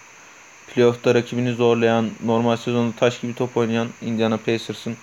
[0.75, 4.97] playoff'ta rakibini zorlayan, normal sezonda taş gibi top oynayan Indiana Pacers'ın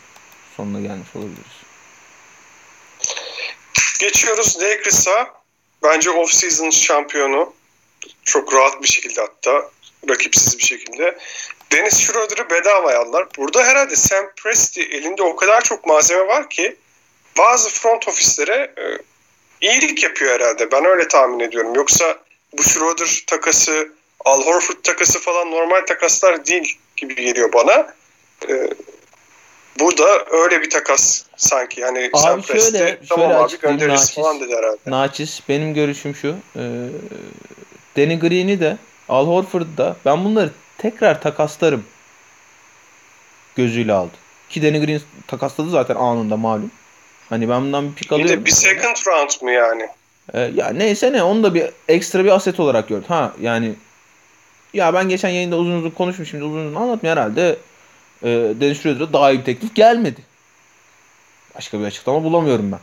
[0.58, 1.58] sonuna gelmiş olabiliriz.
[4.00, 5.37] Geçiyoruz Lakers'a.
[5.84, 7.54] Bence off-season şampiyonu.
[8.24, 9.72] Çok rahat bir şekilde hatta.
[10.10, 11.18] Rakipsiz bir şekilde.
[11.72, 13.28] Dennis Schroeder'ı bedava aldılar.
[13.38, 16.76] Burada herhalde Sam Presti elinde o kadar çok malzeme var ki
[17.38, 18.84] bazı front ofislere e,
[19.62, 20.72] iyilik yapıyor herhalde.
[20.72, 21.76] Ben öyle tahmin ediyorum.
[21.76, 22.20] Yoksa
[22.58, 23.90] bu Schroeder takası
[24.26, 27.94] Al Horford takası falan normal takaslar değil gibi geliyor bana.
[28.50, 28.70] Ee,
[29.80, 31.82] bu da öyle bir takas sanki.
[31.82, 34.78] Yani abi sen şöyle, şöyle tamam abi göndeririz naçiz, falan dedi herhalde.
[34.86, 36.36] Naçiz benim görüşüm şu.
[36.56, 36.64] E,
[37.98, 38.78] Danny Green'i de
[39.10, 41.86] Al Horford'u da ben bunları tekrar takaslarım
[43.56, 44.14] gözüyle aldı.
[44.50, 46.72] Ki Danny Green takasladı zaten anında malum.
[47.30, 48.34] Hani ben bundan bir pik alıyorum.
[48.34, 49.88] Bir de bir second round mu yani?
[50.34, 53.06] Ee, ya neyse ne onu da bir ekstra bir aset olarak gördüm.
[53.08, 53.74] Ha yani
[54.74, 56.42] ya ben geçen yayında uzun uzun konuşmuşum.
[56.42, 57.58] Uzun uzun anlatmıyor herhalde.
[58.24, 60.22] E, Dennis Schroeder'a daha iyi bir teklif gelmedi.
[61.56, 62.80] Başka bir açıklama bulamıyorum ben.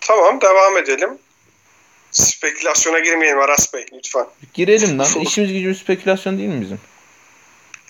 [0.00, 1.18] Tamam devam edelim.
[2.10, 4.26] Spekülasyona girmeyelim Aras Bey lütfen.
[4.54, 5.06] Girelim lan.
[5.20, 6.80] İşimiz gücümüz spekülasyon değil mi bizim?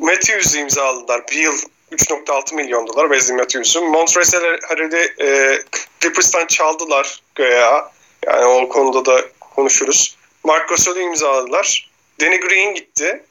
[0.00, 1.22] Matthews'u imzaladılar.
[1.30, 1.58] Bir yıl
[1.92, 3.82] 3.6 milyon dolar Wesley Matthews'u.
[3.82, 4.36] Montrezl
[4.68, 5.58] Harrell'i e,
[6.00, 7.92] Clippers'tan çaldılar göya.
[8.26, 10.16] Yani o konuda da konuşuruz.
[10.44, 11.90] Mark Gasol'u imzaladılar.
[12.20, 13.22] Danny Green gitti.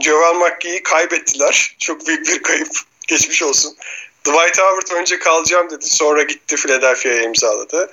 [0.00, 1.76] Joel McGee'yi kaybettiler.
[1.78, 2.68] Çok büyük bir kayıp.
[3.08, 3.76] Geçmiş olsun.
[4.24, 5.86] Dwight Howard önce kalacağım dedi.
[5.86, 7.92] Sonra gitti Philadelphia'ya imzaladı.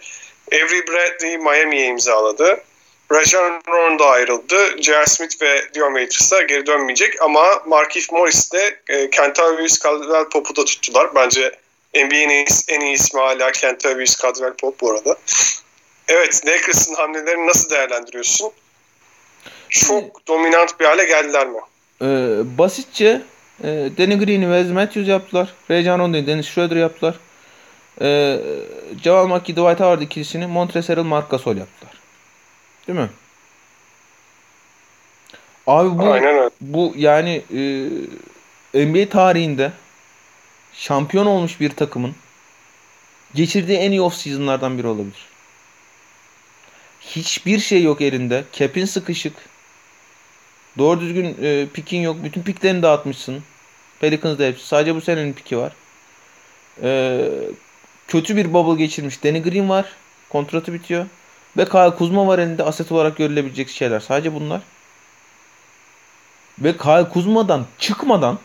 [0.52, 2.64] Avery Bradley Miami'ye imzaladı.
[3.12, 4.82] Rajon Rondo ayrıldı.
[4.82, 5.06] J.R.
[5.06, 7.22] Smith ve Dion Waiters da geri dönmeyecek.
[7.22, 11.16] Ama Markif Morris de e, Kentavius Caldwell Pop'u da tuttular.
[11.16, 11.60] Bence
[11.96, 15.18] NBA'nin en iyi ismi hala Kentavius Caldwell Pop bu arada.
[16.08, 18.52] Evet Lakers'ın hamlelerini nasıl değerlendiriyorsun?
[19.70, 21.60] Çok dominant bir hale geldiler mi?
[22.04, 23.22] Ee, basitçe
[23.64, 25.54] e, Danny Green'i Wes Matthews yaptılar.
[25.70, 27.16] Ray Rondo'yu Dennis Schroeder yaptılar.
[28.02, 28.40] Ee,
[29.04, 31.94] Javal McGee, Dwight Howard ikilisini Montrezl Harrell, Marc Gasol yaptılar.
[32.88, 33.10] Değil mi?
[35.68, 37.42] Abi bu, Aynen bu yani
[38.74, 39.72] e, NBA tarihinde
[40.74, 42.16] şampiyon olmuş bir takımın
[43.36, 45.26] geçirdiği en iyi off season'lardan biri olabilir.
[47.02, 48.44] Hiçbir şey yok elinde.
[48.54, 49.34] Cap'in sıkışık.
[50.78, 52.18] Doğru düzgün e, pikin yok.
[52.24, 53.44] Bütün piklerini dağıtmışsın.
[54.00, 54.68] Pelicans'da hepsi.
[54.68, 55.74] Sadece bu senenin piki var.
[56.84, 57.22] E,
[58.08, 59.24] kötü bir bubble geçirmiş.
[59.24, 59.86] Danny Green var.
[60.30, 61.06] Kontratı bitiyor.
[61.58, 64.00] Ve Kyle Kuzma var elinde aset olarak görülebilecek şeyler.
[64.00, 64.62] Sadece bunlar.
[66.60, 68.40] Ve Kyle Kuzma'dan çıkmadan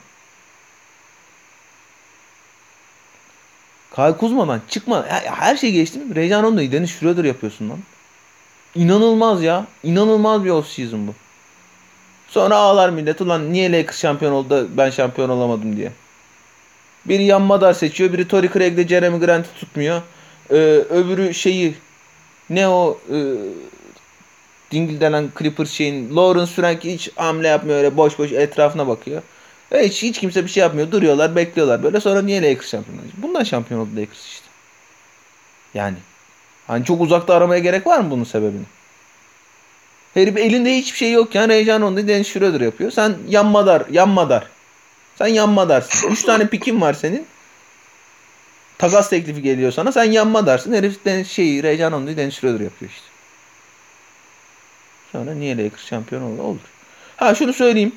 [3.94, 6.14] Kyle Kuzma'dan çıkma her şey geçtim.
[6.14, 7.78] Rejan Rondo'yu Dennis Schroeder yapıyorsun lan.
[8.74, 9.66] İnanılmaz ya.
[9.82, 11.14] İnanılmaz bir off season bu.
[12.28, 15.92] Sonra ağlar millet ulan niye Lakers şampiyon oldu ben şampiyon olamadım diye.
[17.04, 18.12] Biri Yan Madar seçiyor.
[18.12, 20.02] Biri Tory Craig'de Jeremy Grant'ı tutmuyor.
[20.50, 20.54] Ee,
[20.90, 21.74] öbürü şeyi
[22.50, 23.16] ne o e,
[24.70, 29.22] Dingil denen Clippers şeyin Lawrence Frank hiç hamle yapmıyor öyle boş boş etrafına bakıyor.
[29.72, 30.90] Ve hiç, hiç kimse bir şey yapmıyor.
[30.90, 32.00] Duruyorlar bekliyorlar böyle.
[32.00, 33.06] Sonra niye Lakers şampiyon oldu?
[33.16, 34.46] Bundan şampiyon oldu Lakers işte.
[35.74, 35.96] Yani.
[36.66, 38.64] Hani çok uzakta aramaya gerek var mı bunun sebebini?
[40.18, 42.90] Herif elinde hiçbir şey yok yani Rejan onu Dennis Schroeder yapıyor.
[42.90, 44.46] Sen yanma dar, yanma dar.
[45.18, 46.10] Sen yanma darsın.
[46.10, 47.26] Üç tane pikin var senin.
[48.78, 49.92] Takas teklifi geliyor sana.
[49.92, 50.72] Sen yanma darsın.
[50.72, 53.06] Herif Dennis şeyi Rejan onu Dennis Schroeder yapıyor işte.
[55.12, 56.38] Sonra niye Lakers şampiyon olur?
[56.38, 56.58] Olur.
[57.16, 57.92] Ha şunu söyleyeyim.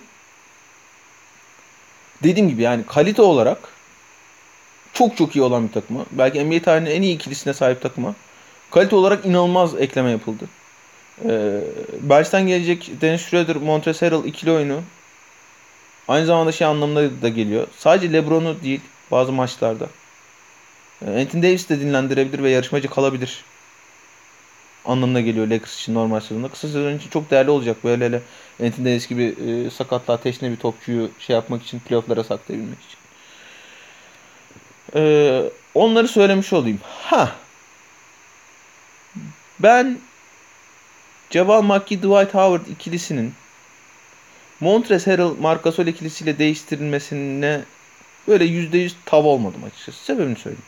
[2.24, 3.58] dediğim gibi yani kalite olarak
[4.94, 6.06] çok çok iyi olan bir takıma.
[6.12, 8.16] Belki NBA tarihinin en iyi ikilisine sahip takıma.
[8.72, 10.46] Kalite olarak inanılmaz ekleme yapıldı.
[11.30, 11.62] Ee,
[12.02, 14.82] Belç'ten gelecek Dennis Schroeder, Montrezl Harrell ikili oyunu
[16.08, 17.68] aynı zamanda şey anlamında da geliyor.
[17.78, 19.88] Sadece LeBron'u değil bazı maçlarda.
[21.06, 23.44] Ee, Anthony Davis de dinlendirebilir ve yarışmacı kalabilir.
[24.86, 26.48] Anlamına geliyor Lakers için normal sezonda.
[26.48, 27.78] Kısa sezon için çok değerli olacak.
[27.84, 28.22] Böyle hele
[28.64, 32.98] Anthony Davis gibi e, sakatlığa teşne bir topçuyu şey yapmak için playofflara saklayabilmek için.
[34.96, 35.44] Ee,
[35.76, 36.80] onları söylemiş olayım.
[37.04, 37.36] Ha.
[39.60, 39.98] Ben
[41.32, 43.34] Javal McGee, Dwight Howard ikilisinin
[44.60, 47.62] Montrezl Harrell, Marc Gasol ikilisiyle değiştirilmesine
[48.28, 50.04] böyle %100 tav olmadım açıkçası.
[50.04, 50.66] Sebebini söyleyeyim.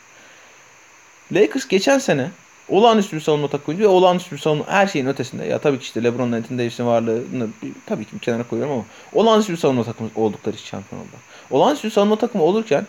[1.32, 2.30] Lakers geçen sene
[2.68, 5.44] olağanüstü bir savunma takımıydı ve olağanüstü bir savunma her şeyin ötesinde.
[5.44, 7.48] Ya tabii ki işte LeBron Anthony Davis'in varlığını
[7.86, 11.20] tabii ki bir kenara koyuyorum ama olağanüstü bir savunma takımı oldukları için şampiyon oldular.
[11.50, 12.86] Olağanüstü bir savunma takımı olurken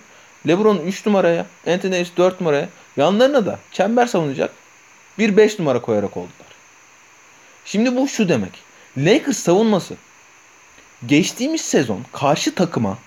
[0.47, 4.51] LeBron 3 numaraya, Anthony Davis 4 numaraya, yanlarına da çember savunacak
[5.17, 6.54] bir 5 numara koyarak oldular.
[7.65, 8.51] Şimdi bu şu demek.
[8.97, 9.95] Lakers savunması
[11.05, 12.97] geçtiğimiz sezon karşı takıma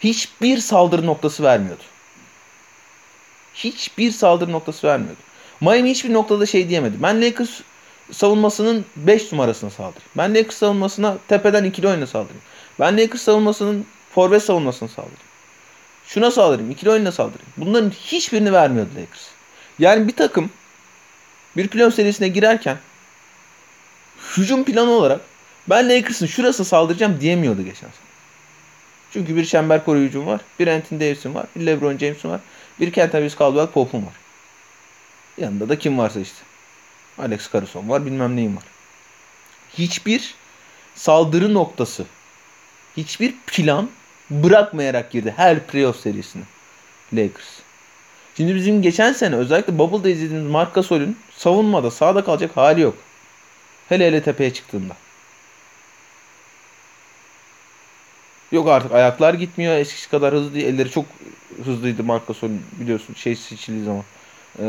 [0.00, 1.82] hiçbir saldırı noktası vermiyordu.
[3.54, 5.20] Hiçbir saldırı noktası vermiyordu.
[5.60, 7.02] Miami hiçbir noktada şey diyemedi.
[7.02, 7.60] Ben Lakers
[8.12, 10.10] savunmasının 5 numarasına saldırayım.
[10.16, 12.42] Ben Lakers savunmasına tepeden ikili oyuna saldırayım.
[12.80, 15.18] Ben Lakers savunmasının forvet savunmasına saldırayım.
[16.06, 17.52] Şuna saldırayım, ikili oyuna saldırayım.
[17.56, 19.28] Bunların hiçbirini vermiyordu Lakers.
[19.78, 20.50] Yani bir takım
[21.56, 22.78] bir playoff serisine girerken
[24.36, 25.20] hücum planı olarak
[25.66, 28.04] ben Lakers'ın şurası saldıracağım diyemiyordu geçen sene.
[29.12, 30.40] Çünkü bir çember koruyucum var.
[30.58, 31.46] Bir Anthony Davis'in var.
[31.56, 32.40] Bir LeBron James'in var.
[32.80, 34.12] Bir Kentavious Caldwell Pope'un var.
[35.38, 36.38] Yanında da kim varsa işte.
[37.18, 38.06] Alex Caruso var.
[38.06, 38.64] Bilmem neyim var.
[39.78, 40.34] Hiçbir
[40.94, 42.04] saldırı noktası,
[42.96, 43.88] hiçbir plan
[44.30, 46.42] bırakmayarak girdi her playoff serisine
[47.12, 47.46] Lakers.
[48.36, 52.96] Şimdi bizim geçen sene özellikle Bubble'da izlediğimiz Marc Gasol'ün savunmada sağda kalacak hali yok.
[53.88, 54.96] Hele hele tepeye çıktığında.
[58.52, 59.76] Yok artık ayaklar gitmiyor.
[59.76, 60.66] Eskisi kadar hızlı değil.
[60.66, 61.04] Elleri çok
[61.64, 64.04] hızlıydı Marc Gasol biliyorsun şey seçildiği zaman.
[64.58, 64.64] E,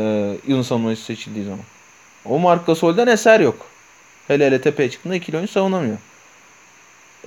[0.46, 1.60] yılın savunmacısı seçildiği zaman.
[2.24, 3.66] O Marc Gasol'den eser yok.
[4.28, 5.98] Hele hele tepeye çıktığında ikili oyun savunamıyor.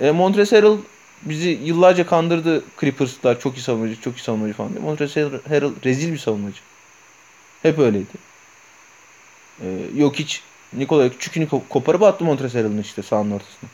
[0.00, 0.10] E,
[0.52, 0.76] Harrell
[1.22, 4.80] bizi yıllarca kandırdı Clippers'lar çok iyi savunmacı, çok iyi savunmacı falan diye.
[4.80, 5.18] Montrezl
[5.48, 6.60] Harrell rezil bir savunmacı.
[7.62, 8.30] Hep öyleydi.
[9.62, 9.66] Ee,
[9.96, 13.70] yok hiç Nikola Küçük'ünü koparıp attı Montrezl Harrell'ın işte sahanın ortasına.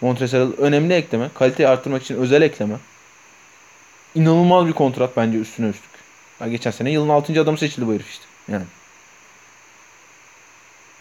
[0.00, 1.30] Montrezl Harrell önemli ekleme.
[1.34, 2.74] Kaliteyi arttırmak için özel ekleme.
[4.14, 5.90] İnanılmaz bir kontrat bence üstüne üstlük.
[6.40, 7.40] Ya geçen sene yılın 6.
[7.40, 8.24] adamı seçildi bu herif işte.
[8.48, 8.64] Yani.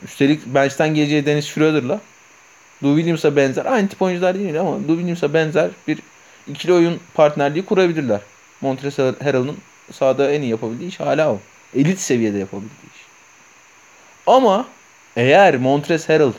[0.03, 2.01] Üstelik bench'ten geleceği Dennis Schroeder'la
[2.83, 3.65] Lou Williams'a benzer.
[3.65, 5.99] Aynı tip oyuncular değil ama Lou Williams'a benzer bir
[6.47, 8.19] ikili oyun partnerliği kurabilirler.
[8.61, 9.57] Montrezl Harrell'ın
[9.91, 11.39] sahada en iyi yapabildiği iş hala o.
[11.75, 13.00] Elit seviyede yapabildiği iş.
[14.27, 14.67] Ama
[15.15, 16.33] eğer Montrezl Harrell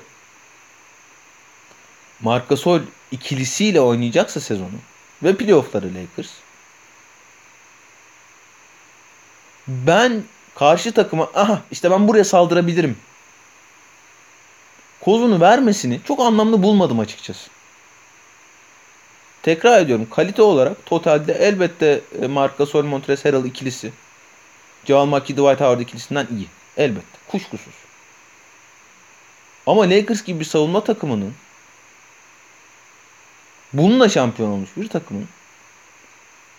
[2.20, 2.80] Marc Gasol
[3.11, 4.78] ikilisiyle oynayacaksa sezonu
[5.22, 6.30] ve playoff'ları Lakers
[9.68, 10.22] ben
[10.55, 12.97] karşı takıma aha işte ben buraya saldırabilirim
[15.01, 17.51] kozunu vermesini çok anlamlı bulmadım açıkçası.
[19.43, 23.93] Tekrar ediyorum kalite olarak totalde elbette e, Marc Gasol Montrezl Harrell ikilisi
[24.85, 26.47] Jamal McGee Dwight Howard ikilisinden iyi.
[26.77, 27.18] Elbette.
[27.29, 27.75] Kuşkusuz.
[29.66, 31.35] Ama Lakers gibi bir savunma takımının
[33.73, 35.29] bununla şampiyon olmuş bir takımın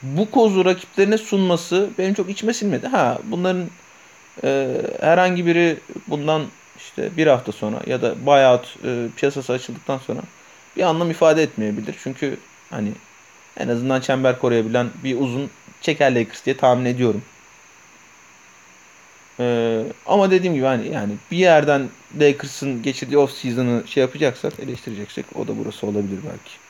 [0.01, 2.87] bu kozu rakiplerine sunması benim çok içime sinmedi.
[2.87, 3.69] Ha bunların
[4.43, 6.45] e, herhangi biri bundan
[6.77, 10.21] işte bir hafta sonra ya da buyout e, piyasası açıldıktan sonra
[10.77, 11.95] bir anlam ifade etmeyebilir.
[12.03, 12.37] Çünkü
[12.69, 12.91] hani
[13.57, 15.49] en azından çember koruyabilen bir uzun
[15.81, 17.21] çeker Lakers diye tahmin ediyorum.
[19.43, 21.89] Ee, ama dediğim gibi hani yani bir yerden
[22.19, 26.63] Lakers'ın geçirdiği off season'ı şey yapacaksak, eleştireceksek o da burası olabilir belki.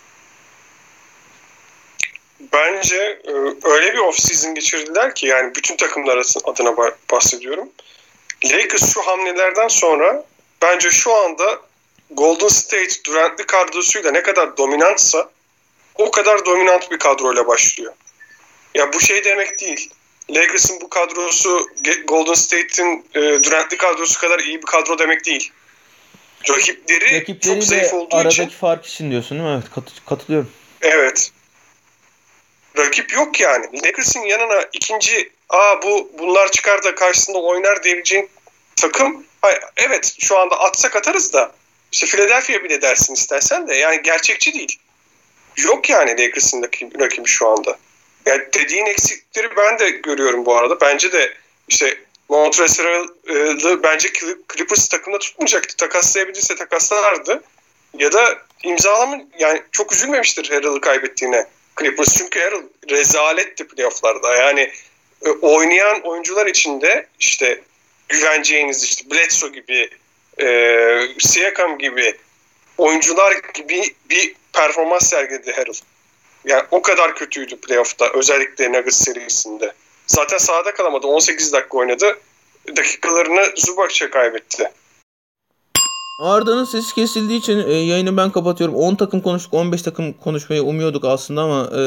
[2.54, 3.32] Bence e,
[3.64, 6.78] öyle bir off season geçirdiler ki yani bütün takımlar adına
[7.12, 7.70] bahsediyorum.
[8.46, 10.26] Lakers şu hamlelerden sonra
[10.62, 11.60] bence şu anda
[12.12, 15.30] Golden State Durant'li kadrosuyla ne kadar dominantsa
[15.96, 17.94] o kadar dominant bir kadroyla başlıyor.
[18.76, 19.90] Ya bu şey demek değil.
[20.30, 21.70] Lakers'ın bu kadrosu
[22.08, 25.52] Golden State'in e, Durant'li kadrosu kadar iyi bir kadro demek değil.
[26.50, 28.44] Rakipleri çok zayıf olduğu aradaki için.
[28.44, 29.56] Aradaki fark için diyorsun değil mi?
[29.56, 30.52] Evet kat, katılıyorum.
[30.82, 31.32] Evet.
[32.78, 33.66] Rakip yok yani.
[33.86, 38.30] Lakers'ın yanına ikinci aa bu bunlar çıkar da karşısında oynar diyebileceğin
[38.76, 41.52] takım hayır, evet şu anda atsak atarız da
[41.92, 44.80] işte Philadelphia bile dersin istersen de yani gerçekçi değil.
[45.58, 46.64] yok yani Lakers'ın
[47.00, 47.78] rakibi şu anda.
[48.26, 50.82] Yani dediğin eksikleri ben de görüyorum bu arada.
[50.82, 51.34] Bence de
[51.68, 51.98] işte
[52.30, 54.10] Montrezl'ı bence
[54.54, 55.76] Clippers takımda tutmayacaktı.
[55.78, 57.44] Takaslayabilirse takaslardı.
[57.98, 61.48] Ya da imzalama yani çok üzülmemiştir Harrell'ı kaybettiğine
[61.80, 62.18] Clippers.
[62.18, 64.36] Çünkü Harrell rezaletti playofflarda.
[64.36, 64.72] Yani
[65.26, 67.62] e, oynayan oyuncular içinde işte
[68.10, 69.90] güveneceğiniz işte Bledsoe gibi
[70.42, 70.48] e,
[71.20, 72.18] Siakam gibi
[72.78, 75.80] oyuncular gibi bir performans sergiledi Harrell.
[76.46, 79.74] Yani o kadar kötüydü playoff'ta özellikle Nuggets serisinde.
[80.08, 81.08] Zaten sahada kalamadı.
[81.08, 82.06] 18 dakika oynadı.
[82.78, 84.72] Dakikalarını Zubac'a kaybetti.
[86.20, 88.76] Arda'nın sesi kesildiği için e, yayını ben kapatıyorum.
[88.76, 91.82] 10 takım konuştuk, 15 takım konuşmayı umuyorduk aslında ama e,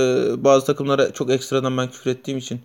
[0.45, 2.61] bazı takımlara çok ekstradan ben küfür ettiğim için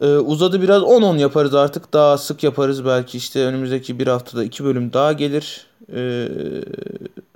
[0.00, 1.92] e, uzadı biraz 10-10 yaparız artık.
[1.92, 5.66] Daha sık yaparız belki işte önümüzdeki bir haftada iki bölüm daha gelir.
[5.94, 6.28] E,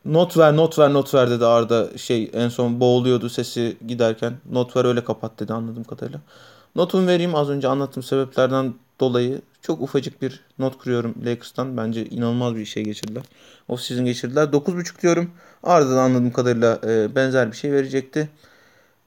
[0.07, 4.33] not ver, not ver, not ver dedi Arda şey en son boğuluyordu sesi giderken.
[4.51, 6.21] Not ver öyle kapat dedi anladığım kadarıyla.
[6.77, 11.77] Notumu vereyim az önce anlattığım sebeplerden dolayı çok ufacık bir not kuruyorum Lakers'tan.
[11.77, 13.23] Bence inanılmaz bir şey geçirdiler.
[13.69, 14.45] Off season geçirdiler.
[14.45, 15.31] 9.5 diyorum.
[15.63, 18.29] Ardından anladığım kadarıyla e, benzer bir şey verecekti.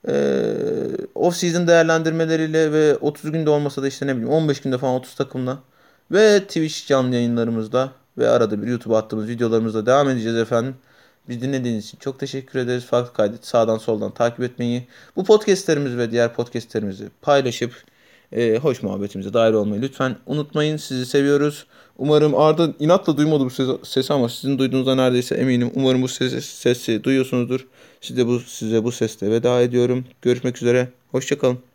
[0.08, 0.44] E,
[1.16, 5.16] off season değerlendirmeleriyle ve 30 günde olmasa da işte ne bileyim 15 günde falan 30
[5.16, 5.60] takımla
[6.12, 10.76] ve Twitch canlı yayınlarımızda ve arada bir YouTube'a attığımız videolarımızda devam edeceğiz efendim.
[11.30, 12.86] Biz dinlediğiniz için çok teşekkür ederiz.
[12.86, 17.74] Farklı kaydet sağdan soldan takip etmeyi, bu podcastlerimizi ve diğer podcastlerimizi paylaşıp
[18.32, 20.78] e, hoş muhabbetimize dair olmayı lütfen unutmayın.
[20.78, 21.66] Sizi seviyoruz.
[21.98, 25.72] Umarım Arda inatla duymadı bu ses, sesi ama sizin duyduğunuzda neredeyse eminim.
[25.76, 27.68] Umarım bu sesi, sesi duyuyorsunuzdur.
[28.02, 30.06] Size bu size bu sesle veda ediyorum.
[30.22, 30.90] Görüşmek üzere.
[31.12, 31.69] Hoşçakalın.